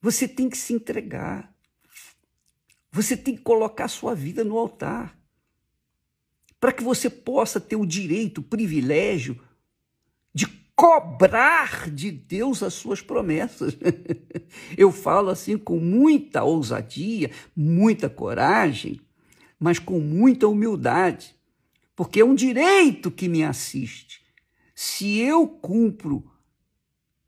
Você 0.00 0.26
tem 0.26 0.48
que 0.48 0.56
se 0.56 0.72
entregar. 0.72 1.54
Você 2.90 3.16
tem 3.16 3.36
que 3.36 3.42
colocar 3.42 3.86
sua 3.86 4.14
vida 4.14 4.42
no 4.42 4.56
altar. 4.56 5.16
Para 6.58 6.72
que 6.72 6.82
você 6.82 7.08
possa 7.08 7.60
ter 7.60 7.76
o 7.76 7.86
direito, 7.86 8.38
o 8.38 8.42
privilégio 8.42 9.40
cobrar 10.78 11.90
de 11.90 12.08
Deus 12.08 12.62
as 12.62 12.72
suas 12.72 13.02
promessas. 13.02 13.76
Eu 14.78 14.92
falo 14.92 15.28
assim 15.28 15.58
com 15.58 15.80
muita 15.80 16.44
ousadia, 16.44 17.32
muita 17.56 18.08
coragem, 18.08 19.00
mas 19.58 19.80
com 19.80 19.98
muita 19.98 20.46
humildade, 20.46 21.34
porque 21.96 22.20
é 22.20 22.24
um 22.24 22.32
direito 22.32 23.10
que 23.10 23.28
me 23.28 23.42
assiste. 23.42 24.22
Se 24.72 25.18
eu 25.18 25.48
cumpro 25.48 26.30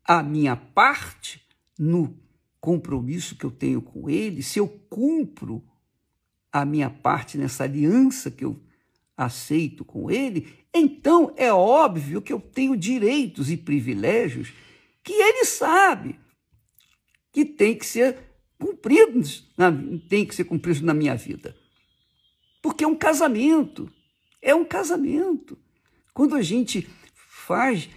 a 0.05 0.23
minha 0.23 0.55
parte 0.55 1.45
no 1.77 2.17
compromisso 2.61 3.35
que 3.35 3.45
eu 3.45 3.51
tenho 3.51 3.81
com 3.81 4.09
Ele, 4.09 4.41
se 4.41 4.59
eu 4.59 4.67
cumpro 4.89 5.61
a 6.53 6.63
minha 6.63 6.89
parte 6.89 7.37
nessa 7.37 7.65
aliança 7.65 8.31
que 8.31 8.45
eu 8.45 8.57
aceito 9.17 9.83
com 9.83 10.09
Ele, 10.09 10.60
então 10.73 11.33
é 11.35 11.51
óbvio 11.51 12.21
que 12.21 12.31
eu 12.31 12.39
tenho 12.39 12.77
direitos 12.77 13.51
e 13.51 13.57
privilégios 13.57 14.53
que 15.03 15.13
Ele 15.13 15.45
sabe 15.45 16.19
que 17.31 17.45
tem 17.45 17.77
que 17.77 17.85
ser 17.85 18.17
cumpridos, 18.59 19.49
na, 19.57 19.71
tem 20.07 20.25
que 20.25 20.35
ser 20.35 20.43
cumpridos 20.43 20.81
na 20.81 20.93
minha 20.93 21.15
vida. 21.15 21.55
Porque 22.61 22.83
é 22.83 22.87
um 22.87 22.95
casamento, 22.95 23.91
é 24.41 24.53
um 24.53 24.63
casamento. 24.63 25.57
Quando 26.13 26.35
a 26.35 26.41
gente 26.41 26.87
faz 27.15 27.89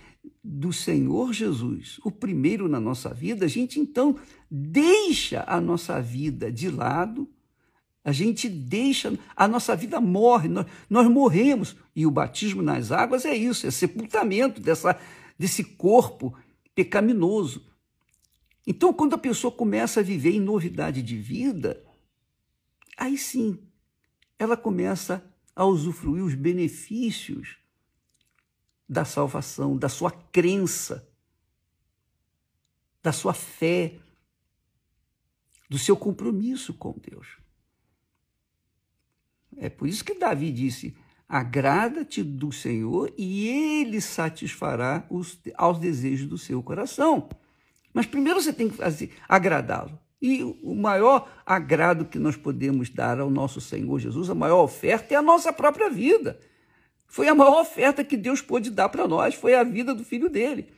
do 0.43 0.73
Senhor 0.73 1.33
Jesus 1.33 1.99
o 2.04 2.11
primeiro 2.11 2.69
na 2.69 2.81
nossa 2.81 3.12
vida, 3.12 3.45
a 3.45 3.49
gente 3.49 3.78
então 3.78 4.19
deixa 4.50 5.45
a 5.47 5.61
nossa 5.61 6.00
vida 6.00 6.50
de 6.50 6.71
lado 6.71 7.28
a 8.04 8.12
gente 8.12 8.50
deixa, 8.50 9.18
a 9.34 9.49
nossa 9.49 9.75
vida 9.75 9.99
morre, 9.99 10.46
nós, 10.46 10.66
nós 10.90 11.08
morremos. 11.08 11.75
E 11.96 12.06
o 12.06 12.11
batismo 12.11 12.61
nas 12.61 12.92
águas 12.92 13.25
é 13.25 13.34
isso, 13.34 13.66
é 13.66 13.70
sepultamento 13.70 14.61
dessa, 14.61 15.00
desse 15.38 15.64
corpo 15.64 16.37
pecaminoso. 16.75 17.66
Então, 18.66 18.92
quando 18.92 19.14
a 19.14 19.18
pessoa 19.18 19.50
começa 19.50 20.00
a 20.00 20.02
viver 20.02 20.32
em 20.32 20.40
novidade 20.40 21.02
de 21.02 21.16
vida, 21.16 21.82
aí 22.99 23.16
sim, 23.16 23.58
ela 24.38 24.56
começa 24.56 25.25
a 25.56 25.64
usufruir 25.64 26.23
os 26.23 26.34
benefícios 26.34 27.56
da 28.87 29.06
salvação, 29.06 29.78
da 29.78 29.88
sua 29.88 30.11
crença, 30.11 31.08
da 33.02 33.12
sua 33.12 33.32
fé, 33.32 33.99
do 35.70 35.78
seu 35.78 35.96
compromisso 35.96 36.75
com 36.75 36.92
Deus. 36.99 37.43
É 39.58 39.68
por 39.68 39.88
isso 39.88 40.04
que 40.04 40.14
Davi 40.14 40.50
disse: 40.50 40.94
agrada-te 41.28 42.23
do 42.23 42.52
Senhor 42.52 43.12
e 43.16 43.49
ele 43.49 44.00
satisfará 44.00 45.06
os, 45.11 45.38
aos 45.54 45.78
desejos 45.78 46.26
do 46.26 46.38
seu 46.38 46.62
coração. 46.62 47.28
Mas 47.92 48.06
primeiro 48.06 48.40
você 48.40 48.52
tem 48.52 48.68
que 48.68 49.11
agradá-lo. 49.28 49.99
E 50.20 50.42
o 50.62 50.75
maior 50.75 51.28
agrado 51.44 52.06
que 52.06 52.18
nós 52.18 52.37
podemos 52.37 52.88
dar 52.88 53.20
ao 53.20 53.28
nosso 53.28 53.61
Senhor 53.61 53.99
Jesus, 53.99 54.30
a 54.30 54.34
maior 54.34 54.62
oferta 54.62 55.12
é 55.12 55.16
a 55.16 55.23
nossa 55.23 55.52
própria 55.52 55.90
vida. 55.90 56.40
Foi 57.06 57.28
a 57.28 57.34
maior 57.34 57.61
oferta 57.61 58.02
que 58.02 58.16
Deus 58.16 58.40
pôde 58.40 58.70
dar 58.70 58.88
para 58.88 59.06
nós, 59.06 59.34
foi 59.34 59.54
a 59.54 59.62
vida 59.62 59.94
do 59.94 60.02
filho 60.02 60.28
dele. 60.30 60.73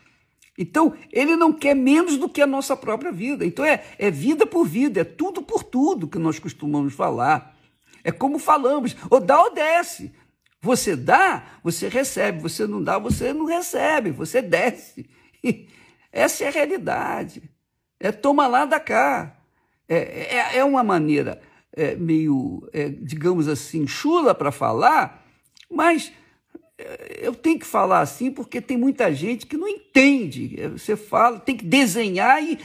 Então, 0.58 0.94
ele 1.12 1.36
não 1.36 1.52
quer 1.52 1.74
menos 1.74 2.16
do 2.16 2.28
que 2.28 2.42
a 2.42 2.46
nossa 2.46 2.76
própria 2.76 3.12
vida. 3.12 3.44
Então, 3.44 3.64
é, 3.64 3.84
é 3.98 4.10
vida 4.10 4.46
por 4.46 4.66
vida, 4.66 5.00
é 5.00 5.04
tudo 5.04 5.42
por 5.42 5.62
tudo 5.62 6.08
que 6.08 6.18
nós 6.18 6.38
costumamos 6.38 6.94
falar. 6.94 7.55
É 8.06 8.12
como 8.12 8.38
falamos, 8.38 8.94
ou 9.10 9.18
dá 9.18 9.42
ou 9.42 9.52
desce. 9.52 10.12
Você 10.62 10.94
dá, 10.94 11.44
você 11.60 11.88
recebe. 11.88 12.40
Você 12.40 12.64
não 12.64 12.80
dá, 12.80 13.00
você 13.00 13.32
não 13.32 13.46
recebe. 13.46 14.12
Você 14.12 14.40
desce. 14.40 15.10
Essa 16.12 16.44
é 16.44 16.46
a 16.46 16.52
realidade. 16.52 17.42
É 17.98 18.12
toma 18.12 18.46
lá 18.46 18.64
da 18.64 18.78
cá. 18.78 19.36
É, 19.88 20.36
é, 20.36 20.58
é 20.58 20.64
uma 20.64 20.84
maneira 20.84 21.42
é, 21.72 21.96
meio, 21.96 22.68
é, 22.72 22.90
digamos 22.90 23.48
assim, 23.48 23.88
chula 23.88 24.36
para 24.36 24.52
falar, 24.52 25.26
mas 25.68 26.12
é, 26.78 27.22
eu 27.22 27.34
tenho 27.34 27.58
que 27.58 27.66
falar 27.66 28.00
assim 28.00 28.30
porque 28.30 28.60
tem 28.60 28.76
muita 28.76 29.12
gente 29.12 29.46
que 29.46 29.56
não 29.56 29.66
entende. 29.66 30.54
É, 30.60 30.68
você 30.68 30.94
fala, 30.94 31.40
tem 31.40 31.56
que 31.56 31.64
desenhar 31.64 32.40
e 32.40 32.56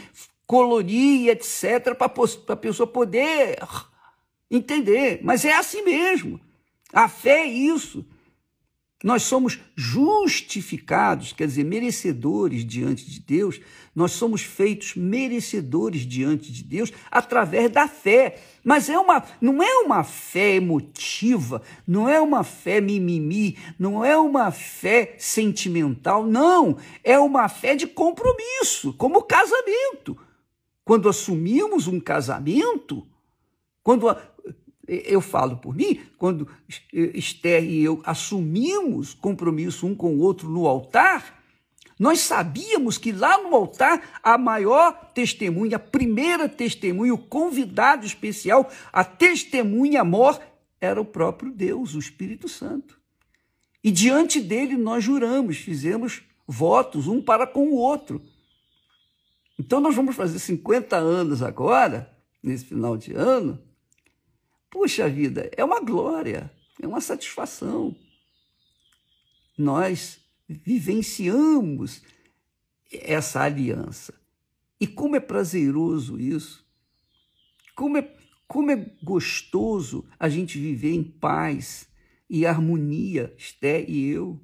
colorir, 0.46 1.30
etc., 1.30 1.96
para 1.96 2.12
a 2.54 2.56
pessoa 2.56 2.86
poder 2.86 3.58
entender, 4.52 5.22
mas 5.24 5.46
é 5.46 5.54
assim 5.54 5.82
mesmo. 5.82 6.40
A 6.94 7.08
fé 7.08 7.44
é 7.44 7.48
isso. 7.48 8.06
Nós 9.04 9.24
somos 9.24 9.60
justificados, 9.76 11.34
quer 11.34 11.48
dizer, 11.48 11.64
merecedores 11.64 12.64
diante 12.64 13.10
de 13.10 13.20
Deus, 13.20 13.60
nós 13.96 14.12
somos 14.12 14.44
feitos 14.44 14.96
merecedores 14.96 16.06
diante 16.06 16.52
de 16.52 16.64
Deus 16.64 16.94
através 17.10 17.72
da 17.72 17.88
fé. 17.88 18.40
Mas 18.64 18.90
é 18.90 19.00
uma, 19.00 19.24
não 19.42 19.64
é 19.64 19.74
uma 19.80 20.04
fé 20.04 20.56
emotiva, 20.56 21.64
não 21.88 22.08
é 22.08 22.22
uma 22.22 22.44
fé 22.44 22.80
mimimi, 22.80 23.58
não 23.80 24.06
é 24.06 24.16
uma 24.16 24.52
fé 24.52 25.16
sentimental, 25.18 26.24
não. 26.28 26.78
É 27.04 27.18
uma 27.18 27.50
fé 27.50 27.76
de 27.76 27.88
compromisso, 27.88 28.94
como 28.94 29.24
casamento. 29.24 30.16
Quando 30.86 31.10
assumimos 31.10 31.88
um 31.88 32.00
casamento, 32.00 33.08
quando 33.84 34.16
eu 34.92 35.22
falo 35.22 35.58
por 35.58 35.74
mim, 35.74 36.02
quando 36.18 36.48
Esther 36.92 37.64
e 37.64 37.84
eu 37.84 38.02
assumimos 38.04 39.14
compromisso 39.14 39.88
um 39.88 39.96
com 39.96 40.16
o 40.16 40.20
outro 40.20 40.50
no 40.50 40.68
altar, 40.68 41.42
nós 41.98 42.20
sabíamos 42.20 42.98
que 42.98 43.12
lá 43.12 43.38
no 43.42 43.56
altar 43.56 44.20
a 44.24 44.38
maior 44.38 45.12
testemunha, 45.14 45.76
a 45.76 45.80
primeira 45.80 46.50
testemunha, 46.50 47.14
o 47.14 47.18
convidado 47.18 48.06
especial, 48.06 48.70
a 48.92 49.04
testemunha 49.04 50.04
mor, 50.04 50.42
era 50.82 51.00
o 51.00 51.06
próprio 51.06 51.52
Deus, 51.52 51.94
o 51.94 52.00
Espírito 52.00 52.50
Santo. 52.50 53.00
E 53.84 53.92
diante 53.92 54.42
dele 54.42 54.76
nós 54.76 55.04
juramos, 55.04 55.58
fizemos 55.58 56.24
votos 56.48 57.08
um 57.08 57.22
para 57.22 57.48
com 57.48 57.68
o 57.68 57.76
outro. 57.76 58.22
Então 59.60 59.80
nós 59.80 59.96
vamos 59.96 60.16
fazer 60.16 60.40
50 60.40 60.98
anos 60.98 61.44
agora, 61.44 62.12
nesse 62.42 62.66
final 62.66 62.98
de 62.98 63.14
ano. 63.14 63.62
Puxa 64.72 65.10
vida, 65.10 65.52
é 65.56 65.64
uma 65.66 65.82
glória, 65.82 66.50
é 66.82 66.88
uma 66.88 67.02
satisfação. 67.02 67.94
Nós 69.58 70.18
vivenciamos 70.48 72.02
essa 72.90 73.42
aliança. 73.42 74.14
E 74.80 74.88
como 74.88 75.18
é 75.18 75.20
prazeroso 75.20 76.18
isso. 76.18 76.66
Como 77.76 77.98
é, 77.98 78.16
como 78.48 78.72
é 78.72 78.78
gostoso 79.04 80.06
a 80.18 80.30
gente 80.30 80.58
viver 80.58 80.94
em 80.94 81.04
paz 81.04 81.88
e 82.30 82.46
harmonia, 82.46 83.36
Esté 83.38 83.84
e 83.88 84.08
eu. 84.08 84.42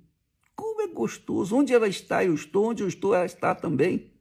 Como 0.54 0.82
é 0.82 0.88
gostoso. 0.88 1.56
Onde 1.56 1.74
ela 1.74 1.88
está, 1.88 2.24
eu 2.24 2.36
estou. 2.36 2.70
Onde 2.70 2.84
eu 2.84 2.88
estou, 2.88 3.16
ela 3.16 3.26
está 3.26 3.56
também. 3.56 4.12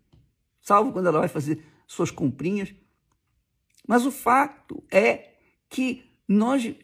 Salvo 0.63 0.93
quando 0.93 1.09
ela 1.09 1.19
vai 1.19 1.29
fazer 1.29 1.65
suas 1.87 2.13
comprinhas. 2.13 2.73
Mas 3.87 4.07
o 4.07 4.13
fato 4.13 4.83
é 4.91 5.36
que 5.69 6.05
nós 6.29 6.75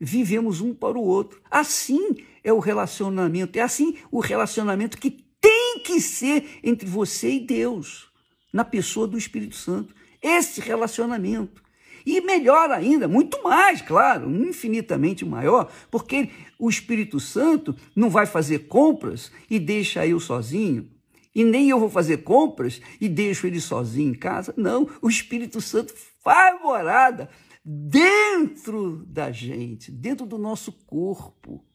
vivemos 0.00 0.60
um 0.60 0.74
para 0.74 0.98
o 0.98 1.04
outro. 1.04 1.40
Assim 1.50 2.16
é 2.42 2.52
o 2.52 2.58
relacionamento. 2.58 3.58
É 3.58 3.62
assim 3.62 3.96
o 4.10 4.20
relacionamento 4.20 4.98
que 4.98 5.10
tem 5.40 5.80
que 5.84 6.00
ser 6.00 6.58
entre 6.62 6.88
você 6.88 7.32
e 7.32 7.40
Deus, 7.40 8.08
na 8.52 8.64
pessoa 8.64 9.06
do 9.06 9.18
Espírito 9.18 9.56
Santo. 9.56 9.94
Esse 10.22 10.60
relacionamento. 10.60 11.62
E 12.04 12.20
melhor 12.20 12.70
ainda, 12.70 13.08
muito 13.08 13.42
mais, 13.42 13.82
claro, 13.82 14.30
infinitamente 14.30 15.24
maior, 15.24 15.68
porque 15.90 16.30
o 16.56 16.70
Espírito 16.70 17.18
Santo 17.18 17.74
não 17.96 18.08
vai 18.08 18.26
fazer 18.26 18.68
compras 18.68 19.32
e 19.50 19.58
deixa 19.58 20.06
eu 20.06 20.20
sozinho. 20.20 20.88
E 21.34 21.44
nem 21.44 21.68
eu 21.68 21.80
vou 21.80 21.90
fazer 21.90 22.18
compras 22.18 22.80
e 23.00 23.08
deixo 23.08 23.46
ele 23.46 23.60
sozinho 23.60 24.12
em 24.12 24.14
casa. 24.14 24.54
Não, 24.56 24.88
o 25.02 25.08
Espírito 25.08 25.60
Santo 25.60 25.92
faz 26.22 26.60
morada 26.62 27.28
dentro 27.68 29.04
da 29.06 29.32
gente, 29.32 29.90
dentro 29.90 30.24
do 30.24 30.38
nosso 30.38 30.70
corpo. 30.70 31.66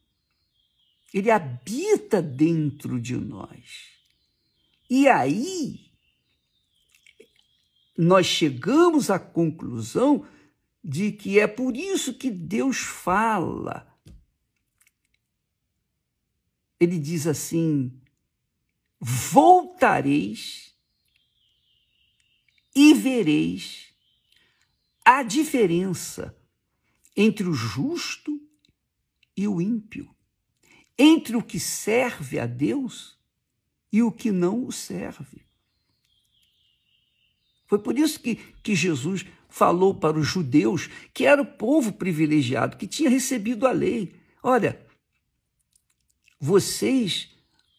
Ele 1.13 1.29
habita 1.29 2.21
dentro 2.21 2.97
de 2.97 3.17
nós. 3.17 3.89
E 4.89 5.09
aí, 5.09 5.91
nós 7.97 8.25
chegamos 8.25 9.09
à 9.09 9.19
conclusão 9.19 10.25
de 10.81 11.11
que 11.11 11.37
é 11.37 11.45
por 11.45 11.75
isso 11.75 12.13
que 12.13 12.31
Deus 12.31 12.77
fala. 12.77 13.85
Ele 16.79 16.97
diz 16.97 17.27
assim: 17.27 18.01
voltareis 18.97 20.73
e 22.73 22.93
vereis 22.93 23.90
a 25.05 25.23
diferença 25.23 26.35
entre 27.15 27.47
o 27.47 27.53
justo 27.53 28.39
e 29.35 29.47
o 29.47 29.61
ímpio, 29.61 30.09
entre 30.97 31.35
o 31.35 31.43
que 31.43 31.59
serve 31.59 32.39
a 32.39 32.45
Deus 32.45 33.17
e 33.91 34.01
o 34.03 34.11
que 34.11 34.31
não 34.31 34.65
o 34.65 34.71
serve. 34.71 35.45
Foi 37.67 37.79
por 37.79 37.97
isso 37.97 38.19
que, 38.19 38.35
que 38.35 38.75
Jesus 38.75 39.25
falou 39.49 39.95
para 39.95 40.17
os 40.17 40.27
judeus, 40.27 40.89
que 41.13 41.25
era 41.25 41.41
o 41.41 41.45
povo 41.45 41.93
privilegiado, 41.93 42.77
que 42.77 42.87
tinha 42.87 43.09
recebido 43.09 43.65
a 43.65 43.71
lei: 43.71 44.13
olha, 44.43 44.85
vocês 46.39 47.29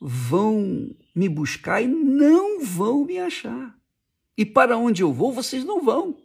vão 0.00 0.94
me 1.14 1.28
buscar 1.28 1.82
e 1.82 1.86
não 1.86 2.64
vão 2.64 3.04
me 3.04 3.18
achar. 3.18 3.78
E 4.36 4.46
para 4.46 4.78
onde 4.78 5.02
eu 5.02 5.12
vou, 5.12 5.32
vocês 5.32 5.64
não 5.64 5.82
vão. 5.82 6.21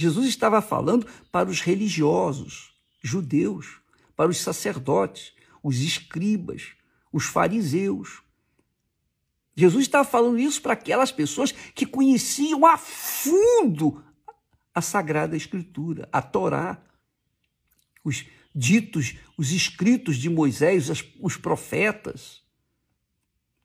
Jesus 0.00 0.28
estava 0.28 0.62
falando 0.62 1.06
para 1.32 1.50
os 1.50 1.60
religiosos, 1.60 2.72
judeus, 3.02 3.80
para 4.14 4.30
os 4.30 4.38
sacerdotes, 4.38 5.32
os 5.62 5.80
escribas, 5.80 6.68
os 7.12 7.24
fariseus, 7.24 8.22
Jesus 9.58 9.86
estava 9.86 10.08
falando 10.08 10.38
isso 10.38 10.62
para 10.62 10.74
aquelas 10.74 11.10
pessoas 11.10 11.50
que 11.50 11.84
conheciam 11.84 12.64
a 12.64 12.78
fundo 12.78 14.04
a 14.72 14.80
Sagrada 14.80 15.36
Escritura, 15.36 16.08
a 16.12 16.22
Torá, 16.22 16.80
os 18.04 18.24
ditos, 18.54 19.16
os 19.36 19.50
escritos 19.50 20.16
de 20.16 20.30
Moisés, 20.30 20.88
os 21.20 21.36
profetas. 21.36 22.40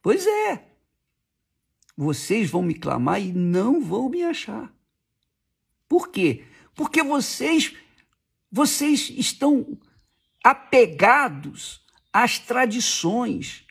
Pois 0.01 0.25
é, 0.25 0.67
vocês 1.95 2.49
vão 2.49 2.63
me 2.63 2.73
clamar 2.73 3.21
e 3.21 3.31
não 3.31 3.79
vão 3.79 4.09
me 4.09 4.23
achar. 4.23 4.73
Por 5.93 6.08
quê? 6.08 6.43
Porque 6.73 7.03
vocês, 7.03 7.71
vocês 8.51 9.12
estão 9.12 9.77
apegados 10.43 11.86
às 12.12 12.39
tradições, 12.39 13.63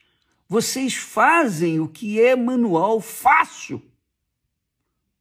vocês 0.49 0.95
fazem 0.95 1.81
o 1.81 1.89
que 1.89 2.21
é 2.21 2.37
manual 2.37 3.01
fácil. 3.01 3.83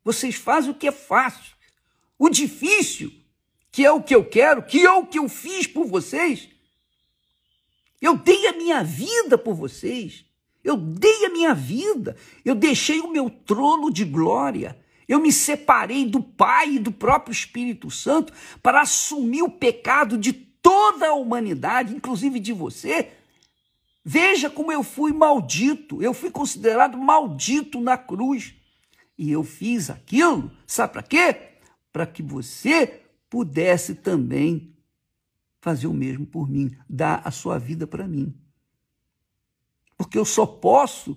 Vocês 0.04 0.36
fazem 0.36 0.70
o 0.70 0.76
que 0.76 0.90
é 0.90 0.92
fácil. 0.92 1.56
O 2.20 2.30
difícil, 2.30 3.12
que 3.72 3.84
é 3.84 3.92
o 3.92 4.04
que 4.04 4.14
eu 4.14 4.24
quero, 4.24 4.62
que 4.62 4.86
é 4.86 4.92
o 4.92 5.04
que 5.04 5.18
eu 5.18 5.28
fiz 5.28 5.66
por 5.66 5.88
vocês. 5.88 6.50
Eu 8.00 8.16
dei 8.16 8.46
a 8.46 8.54
minha 8.54 8.84
vida 8.84 9.40
por 9.40 9.56
vocês. 9.56 10.24
Eu 10.64 10.78
dei 10.78 11.26
a 11.26 11.30
minha 11.30 11.56
vida. 11.56 12.16
Eu 12.46 12.54
deixei 12.54 13.00
o 13.00 13.12
meu 13.12 13.28
trono 13.28 13.92
de 13.92 14.06
glória. 14.06 14.80
Eu 15.12 15.20
me 15.20 15.32
separei 15.32 16.06
do 16.06 16.22
Pai 16.22 16.76
e 16.76 16.80
do 16.80 16.92
próprio 16.92 17.34
Espírito 17.34 17.92
Santo 17.92 18.32
para 18.64 18.82
assumir 18.82 19.42
o 19.42 19.50
pecado 19.50 20.18
de 20.18 20.32
toda 20.32 21.10
a 21.10 21.14
humanidade, 21.14 21.94
inclusive 21.96 22.40
de 22.40 22.54
você, 22.54 23.12
Veja 24.04 24.50
como 24.50 24.72
eu 24.72 24.82
fui 24.82 25.14
maldito, 25.14 26.02
eu 26.02 26.14
fui 26.14 26.32
considerado 26.32 26.98
maldito 26.98 27.80
na 27.80 27.98
cruz. 27.98 28.56
E 29.18 29.32
eu 29.32 29.44
fiz 29.44 29.90
aquilo, 29.90 30.52
sabe 30.66 30.94
para 30.94 31.04
quê? 31.04 31.50
Para 31.94 32.08
que 32.08 32.24
você 32.24 33.04
pudesse 33.30 33.94
também 33.94 34.76
fazer 35.62 35.86
o 35.86 35.94
mesmo 35.94 36.26
por 36.26 36.50
mim, 36.50 36.76
dar 36.90 37.22
a 37.24 37.30
sua 37.30 37.60
vida 37.60 37.86
para 37.86 38.08
mim. 38.08 38.36
Porque 39.96 40.18
eu 40.18 40.26
só 40.26 40.48
posso 40.48 41.16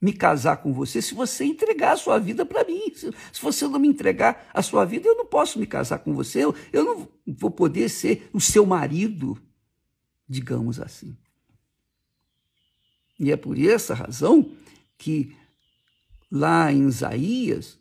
me 0.00 0.12
casar 0.12 0.56
com 0.58 0.72
você 0.72 1.02
se 1.02 1.14
você 1.14 1.44
entregar 1.44 1.92
a 1.92 1.96
sua 1.96 2.18
vida 2.18 2.46
para 2.46 2.64
mim. 2.64 2.92
Se, 2.94 3.10
você 3.40 3.68
não 3.68 3.78
me 3.78 3.88
entregar 3.88 4.50
a 4.54 4.62
sua 4.62 4.84
vida, 4.84 5.06
eu 5.06 5.16
não 5.16 5.26
posso 5.26 5.58
me 5.58 5.66
casar 5.66 5.98
com 5.98 6.14
você, 6.14 6.42
eu, 6.44 6.54
eu 6.72 6.84
não 6.84 7.08
vou 7.26 7.50
poder 7.50 7.88
ser 7.90 8.28
o 8.32 8.40
seu 8.40 8.64
marido, 8.64 9.36
digamos 10.26 10.80
assim. 10.80 11.16
E 13.18 13.30
é 13.30 13.36
por 13.36 13.58
essa 13.58 13.94
razão 13.94 14.50
que 14.96 15.36
lá 16.30 16.72
em 16.72 16.88
Isaías, 16.88 17.78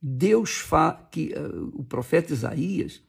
Deus 0.00 0.58
fa 0.58 1.08
que 1.12 1.32
uh, 1.32 1.70
o 1.74 1.84
profeta 1.84 2.32
Isaías, 2.32 3.00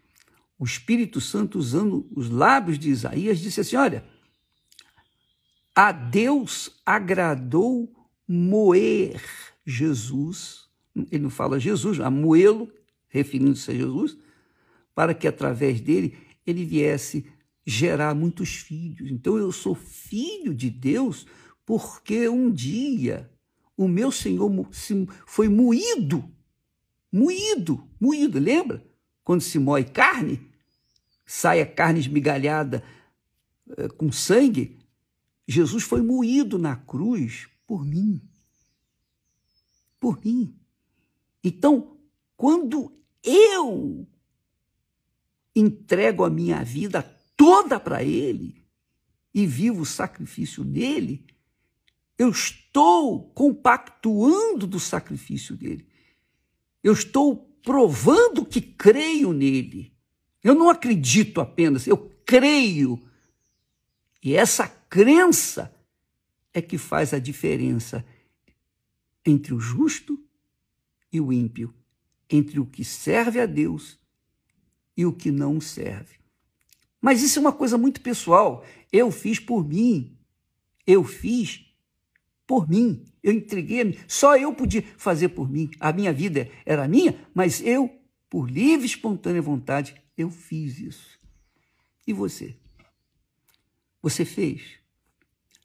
o 0.60 0.66
Espírito 0.66 1.20
Santo 1.20 1.58
usando 1.58 2.08
os 2.16 2.30
lábios 2.30 2.78
de 2.78 2.92
Isaías 2.92 3.40
disse 3.40 3.62
assim: 3.62 3.76
"Olha, 3.76 4.06
a 5.76 5.92
Deus 5.92 6.80
agradou 6.86 7.92
moer 8.28 9.22
Jesus, 9.66 10.70
ele 11.12 11.24
não 11.24 11.30
fala 11.30 11.60
Jesus, 11.60 12.00
a 12.00 12.10
moê-lo, 12.10 12.72
referindo-se 13.08 13.72
a 13.72 13.74
Jesus, 13.74 14.18
para 14.94 15.14
que 15.14 15.28
através 15.28 15.82
dele 15.82 16.18
ele 16.46 16.66
viesse 16.66 17.26
gerar 17.66 18.14
muitos 18.14 18.56
filhos. 18.56 19.10
Então 19.10 19.38
eu 19.38 19.52
sou 19.52 19.76
filho 19.76 20.54
de 20.54 20.70
Deus 20.70 21.26
porque 21.66 22.28
um 22.28 22.52
dia 22.52 23.30
o 23.76 23.88
meu 23.88 24.12
Senhor 24.12 24.52
foi 25.26 25.50
moído, 25.50 26.30
moído, 27.12 27.88
moído, 28.00 28.40
lembra? 28.40 28.86
Quando 29.24 29.42
se 29.42 29.58
moe 29.58 29.84
carne, 29.84 30.42
sai 31.26 31.62
a 31.62 31.66
carne 31.66 32.00
esmigalhada 32.00 32.84
eh, 33.78 33.88
com 33.88 34.12
sangue, 34.12 34.78
Jesus 35.48 35.84
foi 35.84 36.02
moído 36.02 36.60
na 36.60 36.76
cruz 36.76 37.48
por 37.68 37.86
mim. 37.86 38.22
Por 40.00 40.24
mim. 40.24 40.56
Então, 41.44 41.98
quando 42.36 42.92
eu 43.24 44.08
entrego 45.56 46.24
a 46.24 46.30
minha 46.30 46.64
vida 46.64 47.02
toda 47.36 47.80
para 47.80 48.04
Ele 48.04 48.64
e 49.34 49.46
vivo 49.46 49.82
o 49.82 49.86
sacrifício 49.86 50.64
nele, 50.64 51.26
eu 52.18 52.30
estou 52.30 53.30
compactuando 53.32 54.68
do 54.68 54.80
sacrifício 54.80 55.56
dele. 55.56 55.88
Eu 56.84 56.94
estou 56.94 57.36
provando 57.64 58.46
que 58.46 58.62
creio 58.62 59.34
nele. 59.34 59.94
Eu 60.44 60.54
não 60.54 60.70
acredito 60.70 61.40
apenas, 61.40 61.88
eu 61.88 61.98
creio. 62.26 63.02
E 64.22 64.36
essa 64.36 64.68
crença 64.68 65.73
é 66.54 66.62
que 66.62 66.78
faz 66.78 67.14
a 67.14 67.20
diferença 67.20 68.06
entre 69.26 69.54
o 69.54 69.60
justo 69.60 70.20
e 71.12 71.20
o 71.20 71.32
ímpio, 71.32 71.74
entre 72.30 72.60
o 72.60 72.66
que 72.66 72.84
serve 72.84 73.40
a 73.40 73.46
Deus 73.46 74.00
e 74.96 75.06
o 75.06 75.14
que 75.14 75.32
não 75.32 75.60
serve. 75.60 76.16
Mas 77.02 77.22
isso 77.22 77.40
é 77.40 77.42
uma 77.42 77.52
coisa 77.52 77.78
muito 77.78 78.02
pessoal. 78.02 78.66
Eu 78.92 79.12
fiz 79.12 79.40
por 79.40 79.68
mim. 79.68 80.18
Eu 80.86 81.04
fiz 81.04 81.66
por 82.46 82.70
mim. 82.70 83.04
Eu 83.22 83.34
entreguei, 83.34 84.00
só 84.08 84.38
eu 84.38 84.54
podia 84.54 84.84
fazer 84.98 85.30
por 85.30 85.50
mim. 85.50 85.72
A 85.80 85.92
minha 85.92 86.14
vida 86.14 86.50
era 86.66 86.88
minha, 86.88 87.18
mas 87.34 87.62
eu, 87.62 87.90
por 88.30 88.50
livre 88.50 88.86
e 88.86 88.90
espontânea 88.90 89.42
vontade, 89.42 89.96
eu 90.18 90.30
fiz 90.30 90.80
isso. 90.80 91.20
E 92.06 92.14
você? 92.14 92.56
Você 94.02 94.26
fez? 94.26 94.83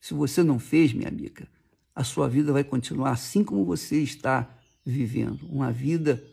Se 0.09 0.15
você 0.15 0.43
não 0.43 0.59
fez, 0.59 0.95
minha 0.95 1.07
amiga, 1.07 1.47
a 1.95 2.03
sua 2.03 2.27
vida 2.31 2.51
vai 2.51 2.65
continuar 2.65 3.11
assim 3.11 3.45
como 3.45 3.63
você 3.63 4.01
está 4.01 4.49
vivendo, 4.83 5.47
uma 5.51 5.71
vida 5.71 6.25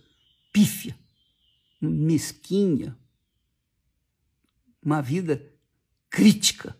pífia, 0.54 0.98
mesquinha, 1.82 2.98
uma 4.82 5.02
vida 5.02 5.46
crítica. 6.10 6.74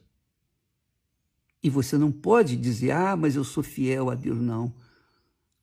E 1.62 1.70
você 1.70 1.98
não 1.98 2.14
pode 2.14 2.56
dizer, 2.56 2.92
ah, 2.92 3.18
mas 3.18 3.36
eu 3.36 3.44
sou 3.44 3.62
fiel 3.62 4.10
a 4.10 4.16
Deus. 4.16 4.40
Não. 4.40 4.74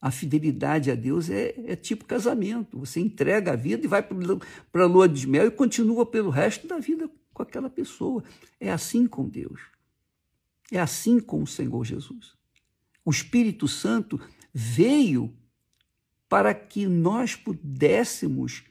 A 0.03 0.11
fidelidade 0.11 0.91
a 0.91 0.95
Deus 0.95 1.31
é, 1.31 1.55
é 1.65 1.75
tipo 1.75 2.05
casamento. 2.05 2.79
Você 2.79 3.01
entrega 3.01 3.53
a 3.53 3.57
vida 3.57 3.87
e 3.87 3.89
vai 3.89 4.03
para 4.03 4.85
a 4.85 4.87
lua 4.87 5.09
de 5.09 5.27
mel 5.27 5.47
e 5.47 5.51
continua 5.51 6.05
pelo 6.05 6.29
resto 6.29 6.69
da 6.69 6.79
vida 6.79 7.09
com 7.33 7.43
aquela 7.43 7.71
pessoa. 7.71 8.23
É 8.61 8.71
assim 8.71 9.07
com 9.07 9.27
Deus. 9.27 9.72
É 10.73 10.81
assim 10.81 11.21
com 11.21 11.43
o 11.43 11.47
Senhor 11.47 11.85
Jesus. 11.85 12.35
O 13.05 13.11
Espírito 13.11 13.69
Santo 13.69 14.19
veio 14.55 15.31
para 16.31 16.55
que 16.55 16.87
nós 16.87 17.37
pudéssemos 17.37 18.65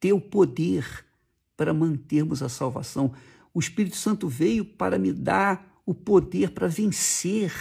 ter 0.00 0.14
o 0.14 0.20
poder 0.20 1.04
para 1.54 1.74
mantermos 1.74 2.42
a 2.42 2.48
salvação. 2.48 3.12
O 3.52 3.60
Espírito 3.60 3.96
Santo 3.96 4.26
veio 4.26 4.64
para 4.64 4.98
me 4.98 5.12
dar 5.12 5.82
o 5.84 5.94
poder 5.94 6.52
para 6.52 6.66
vencer 6.66 7.52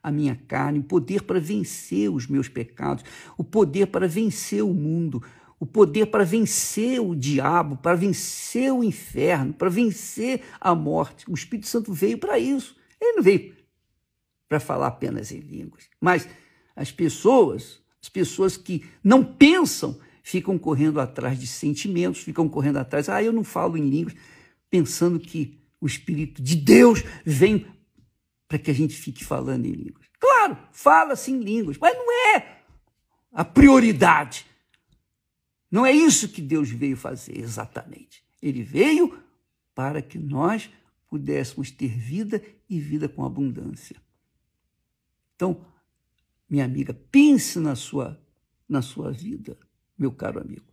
a 0.00 0.12
minha 0.12 0.36
carne, 0.36 0.78
o 0.78 0.84
poder 0.84 1.22
para 1.22 1.40
vencer 1.40 2.08
os 2.08 2.28
meus 2.28 2.48
pecados, 2.48 3.04
o 3.36 3.42
poder 3.42 3.86
para 3.88 4.06
vencer 4.06 4.62
o 4.62 4.72
mundo, 4.72 5.20
o 5.64 5.66
poder 5.66 6.06
para 6.08 6.24
vencer 6.24 7.00
o 7.00 7.16
diabo, 7.16 7.78
para 7.78 7.96
vencer 7.96 8.70
o 8.70 8.84
inferno, 8.84 9.54
para 9.54 9.70
vencer 9.70 10.42
a 10.60 10.74
morte. 10.74 11.24
O 11.26 11.32
Espírito 11.32 11.66
Santo 11.66 11.90
veio 11.90 12.18
para 12.18 12.38
isso. 12.38 12.76
Ele 13.00 13.16
não 13.16 13.22
veio 13.22 13.54
para 14.46 14.60
falar 14.60 14.88
apenas 14.88 15.32
em 15.32 15.38
línguas. 15.38 15.88
Mas 15.98 16.28
as 16.76 16.92
pessoas, 16.92 17.80
as 18.02 18.10
pessoas 18.10 18.58
que 18.58 18.84
não 19.02 19.24
pensam, 19.24 19.98
ficam 20.22 20.58
correndo 20.58 21.00
atrás 21.00 21.38
de 21.38 21.46
sentimentos, 21.46 22.20
ficam 22.20 22.46
correndo 22.46 22.76
atrás, 22.76 23.08
ah, 23.08 23.22
eu 23.22 23.32
não 23.32 23.42
falo 23.42 23.78
em 23.78 23.88
línguas, 23.88 24.14
pensando 24.68 25.18
que 25.18 25.58
o 25.80 25.86
Espírito 25.86 26.42
de 26.42 26.56
Deus 26.56 27.02
vem 27.24 27.66
para 28.46 28.58
que 28.58 28.70
a 28.70 28.74
gente 28.74 28.94
fique 28.94 29.24
falando 29.24 29.64
em 29.64 29.72
línguas. 29.72 30.04
Claro, 30.20 30.58
fala-se 30.72 31.30
em 31.30 31.38
línguas, 31.38 31.78
mas 31.78 31.96
não 31.96 32.36
é 32.36 32.58
a 33.32 33.46
prioridade. 33.46 34.52
Não 35.74 35.84
é 35.84 35.90
isso 35.90 36.28
que 36.28 36.40
Deus 36.40 36.70
veio 36.70 36.96
fazer 36.96 37.36
exatamente. 37.36 38.22
Ele 38.40 38.62
veio 38.62 39.18
para 39.74 40.00
que 40.00 40.16
nós 40.16 40.70
pudéssemos 41.08 41.68
ter 41.72 41.88
vida 41.88 42.40
e 42.70 42.78
vida 42.78 43.08
com 43.08 43.24
abundância. 43.24 43.96
Então, 45.34 45.66
minha 46.48 46.64
amiga, 46.64 46.94
pense 47.10 47.58
na 47.58 47.74
sua, 47.74 48.16
na 48.68 48.82
sua 48.82 49.10
vida, 49.10 49.58
meu 49.98 50.12
caro 50.12 50.40
amigo. 50.40 50.72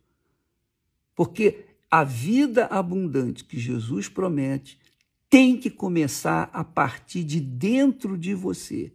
Porque 1.16 1.66
a 1.90 2.04
vida 2.04 2.68
abundante 2.68 3.44
que 3.44 3.60
Jesus 3.60 4.08
promete 4.08 4.80
tem 5.28 5.60
que 5.60 5.72
começar 5.72 6.48
a 6.54 6.64
partir 6.64 7.24
de 7.24 7.40
dentro 7.40 8.16
de 8.16 8.36
você. 8.36 8.94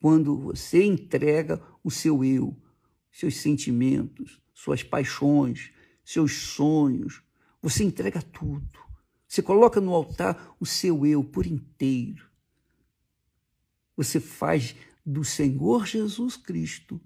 Quando 0.00 0.36
você 0.36 0.82
entrega 0.82 1.62
o 1.84 1.92
seu 1.92 2.24
eu, 2.24 2.56
seus 3.08 3.36
sentimentos, 3.36 4.40
suas 4.62 4.82
paixões, 4.82 5.72
seus 6.04 6.34
sonhos, 6.34 7.22
você 7.62 7.82
entrega 7.82 8.20
tudo. 8.20 8.78
Você 9.26 9.40
coloca 9.40 9.80
no 9.80 9.94
altar 9.94 10.54
o 10.60 10.66
seu 10.66 11.06
eu 11.06 11.24
por 11.24 11.46
inteiro. 11.46 12.28
Você 13.96 14.20
faz 14.20 14.76
do 15.04 15.24
Senhor 15.24 15.86
Jesus 15.86 16.36
Cristo 16.36 17.00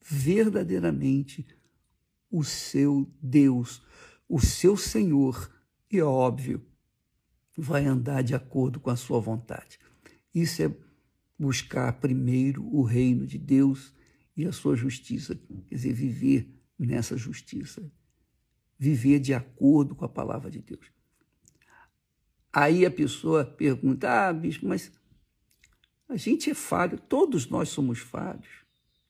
verdadeiramente 0.00 1.44
o 2.30 2.44
seu 2.44 3.12
Deus, 3.20 3.82
o 4.28 4.38
seu 4.38 4.76
Senhor, 4.76 5.52
e 5.90 5.98
é 5.98 6.04
óbvio, 6.04 6.64
vai 7.56 7.84
andar 7.84 8.22
de 8.22 8.32
acordo 8.32 8.78
com 8.78 8.90
a 8.90 8.96
sua 8.96 9.18
vontade. 9.18 9.80
Isso 10.32 10.62
é 10.62 10.72
buscar 11.36 11.94
primeiro 11.94 12.64
o 12.64 12.82
reino 12.82 13.26
de 13.26 13.38
Deus 13.38 13.92
e 14.36 14.46
a 14.46 14.52
sua 14.52 14.76
justiça, 14.76 15.34
quer 15.68 15.74
dizer, 15.74 15.92
viver 15.92 16.48
nessa 16.78 17.16
justiça, 17.16 17.90
viver 18.78 19.18
de 19.20 19.34
acordo 19.34 19.94
com 19.94 20.04
a 20.04 20.08
palavra 20.08 20.50
de 20.50 20.60
Deus. 20.60 20.90
Aí 22.52 22.84
a 22.84 22.90
pessoa 22.90 23.44
pergunta: 23.44 24.28
ah, 24.28 24.32
bispo, 24.32 24.66
mas 24.66 24.90
a 26.08 26.16
gente 26.16 26.50
é 26.50 26.54
falho, 26.54 26.98
todos 26.98 27.48
nós 27.48 27.68
somos 27.68 27.98
falhos, 27.98 28.64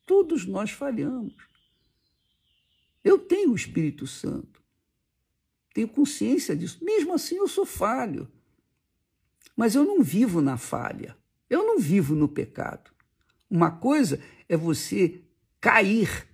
todos 0.04 0.44
nós 0.44 0.70
falhamos. 0.70 1.48
Eu 3.02 3.18
tenho 3.18 3.52
o 3.52 3.56
Espírito 3.56 4.06
Santo, 4.06 4.62
tenho 5.72 5.88
consciência 5.88 6.54
disso, 6.54 6.84
mesmo 6.84 7.14
assim 7.14 7.36
eu 7.36 7.48
sou 7.48 7.64
falho. 7.64 8.30
Mas 9.56 9.74
eu 9.74 9.84
não 9.84 10.02
vivo 10.02 10.40
na 10.40 10.56
falha, 10.56 11.16
eu 11.48 11.64
não 11.64 11.78
vivo 11.78 12.14
no 12.14 12.28
pecado. 12.28 12.90
Uma 13.50 13.70
coisa 13.70 14.20
é 14.48 14.56
você 14.56 15.20
cair, 15.60 16.28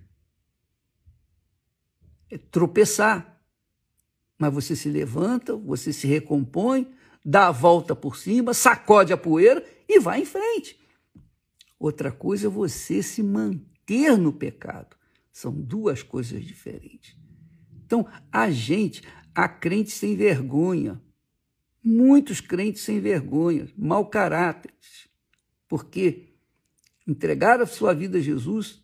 é 2.31 2.37
tropeçar, 2.37 3.41
mas 4.39 4.53
você 4.53 4.77
se 4.77 4.91
levanta, 4.91 5.57
você 5.57 5.93
se 5.93 6.07
recompõe, 6.07 6.93
dá 7.25 7.49
a 7.49 7.53
volta 7.53 7.97
por 7.97 8.17
cima, 8.17 8.53
sacode 8.53 9.13
a 9.13 9.17
poeira 9.17 9.65
e 9.89 9.99
vai 9.99 10.21
em 10.21 10.27
frente. 10.27 10.79
Outra 11.79 12.13
coisa 12.13 12.47
é 12.47 12.51
você 12.51 13.03
se 13.03 13.23
manter 13.23 14.17
no 14.19 14.33
pecado. 14.33 14.97
São 15.33 15.53
duas 15.53 16.03
coisas 16.03 16.45
diferentes. 16.45 17.17
Então, 17.85 18.07
a 18.33 18.51
gente, 18.51 19.03
há 19.35 19.49
crentes 19.49 19.95
sem 19.95 20.17
vergonha, 20.17 21.01
muitos 21.83 22.41
crentes 22.41 22.83
sem 22.83 23.01
vergonha, 23.01 23.69
mau 23.77 24.07
caráteres, 24.07 25.09
porque 25.69 26.26
entregaram 27.07 27.65
a 27.65 27.67
sua 27.67 27.95
vida 27.95 28.19
a 28.19 28.21
Jesus 28.21 28.83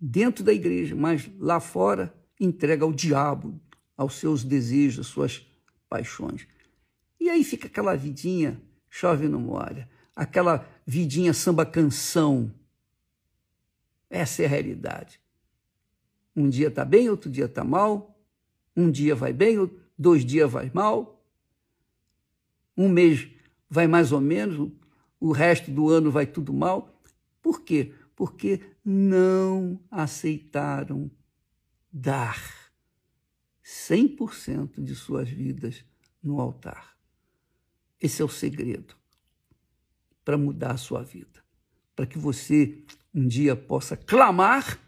dentro 0.00 0.44
da 0.44 0.52
igreja, 0.52 0.94
mas 0.94 1.30
lá 1.38 1.60
fora 1.60 2.14
entrega 2.40 2.84
ao 2.84 2.92
diabo, 2.92 3.60
aos 3.96 4.14
seus 4.14 4.42
desejos, 4.44 5.06
às 5.06 5.12
suas 5.12 5.46
paixões. 5.88 6.46
E 7.20 7.28
aí 7.28 7.44
fica 7.44 7.66
aquela 7.66 7.94
vidinha, 7.94 8.60
chove 8.88 9.28
no 9.28 9.38
molha 9.38 9.88
aquela 10.14 10.66
vidinha 10.86 11.32
samba 11.32 11.66
canção. 11.66 12.52
Essa 14.08 14.42
é 14.42 14.46
a 14.46 14.48
realidade. 14.48 15.20
Um 16.36 16.48
dia 16.48 16.68
está 16.68 16.84
bem, 16.84 17.08
outro 17.08 17.30
dia 17.30 17.46
está 17.46 17.64
mal. 17.64 18.16
Um 18.76 18.90
dia 18.90 19.14
vai 19.14 19.32
bem, 19.32 19.70
dois 19.98 20.24
dias 20.24 20.50
vai 20.50 20.70
mal. 20.72 21.22
Um 22.76 22.88
mês 22.88 23.28
vai 23.68 23.86
mais 23.86 24.12
ou 24.12 24.20
menos, 24.20 24.70
o 25.20 25.32
resto 25.32 25.70
do 25.70 25.88
ano 25.88 26.10
vai 26.10 26.26
tudo 26.26 26.52
mal. 26.52 26.93
Por 27.44 27.60
quê? 27.60 27.92
Porque 28.16 28.74
não 28.82 29.78
aceitaram 29.90 31.10
dar 31.92 32.72
100% 33.62 34.82
de 34.82 34.94
suas 34.94 35.28
vidas 35.28 35.84
no 36.22 36.40
altar. 36.40 36.96
Esse 38.00 38.22
é 38.22 38.24
o 38.24 38.30
segredo 38.30 38.96
para 40.24 40.38
mudar 40.38 40.70
a 40.70 40.78
sua 40.78 41.02
vida, 41.02 41.44
para 41.94 42.06
que 42.06 42.18
você 42.18 42.82
um 43.14 43.28
dia 43.28 43.54
possa 43.54 43.94
clamar 43.94 44.80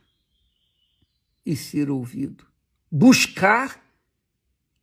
e 1.44 1.54
ser 1.54 1.90
ouvido, 1.90 2.46
buscar 2.90 3.84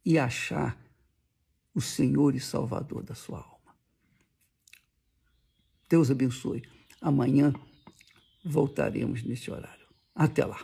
e 0.05 0.19
achar 0.19 0.79
o 1.73 1.81
Senhor 1.81 2.35
e 2.35 2.39
Salvador 2.39 3.01
da 3.01 3.15
sua 3.15 3.39
alma. 3.39 3.75
Deus 5.89 6.11
abençoe. 6.11 6.61
Amanhã 7.03 7.53
voltaremos 8.45 9.23
neste 9.23 9.51
horário. 9.51 9.85
Até 10.15 10.45
lá. 10.45 10.57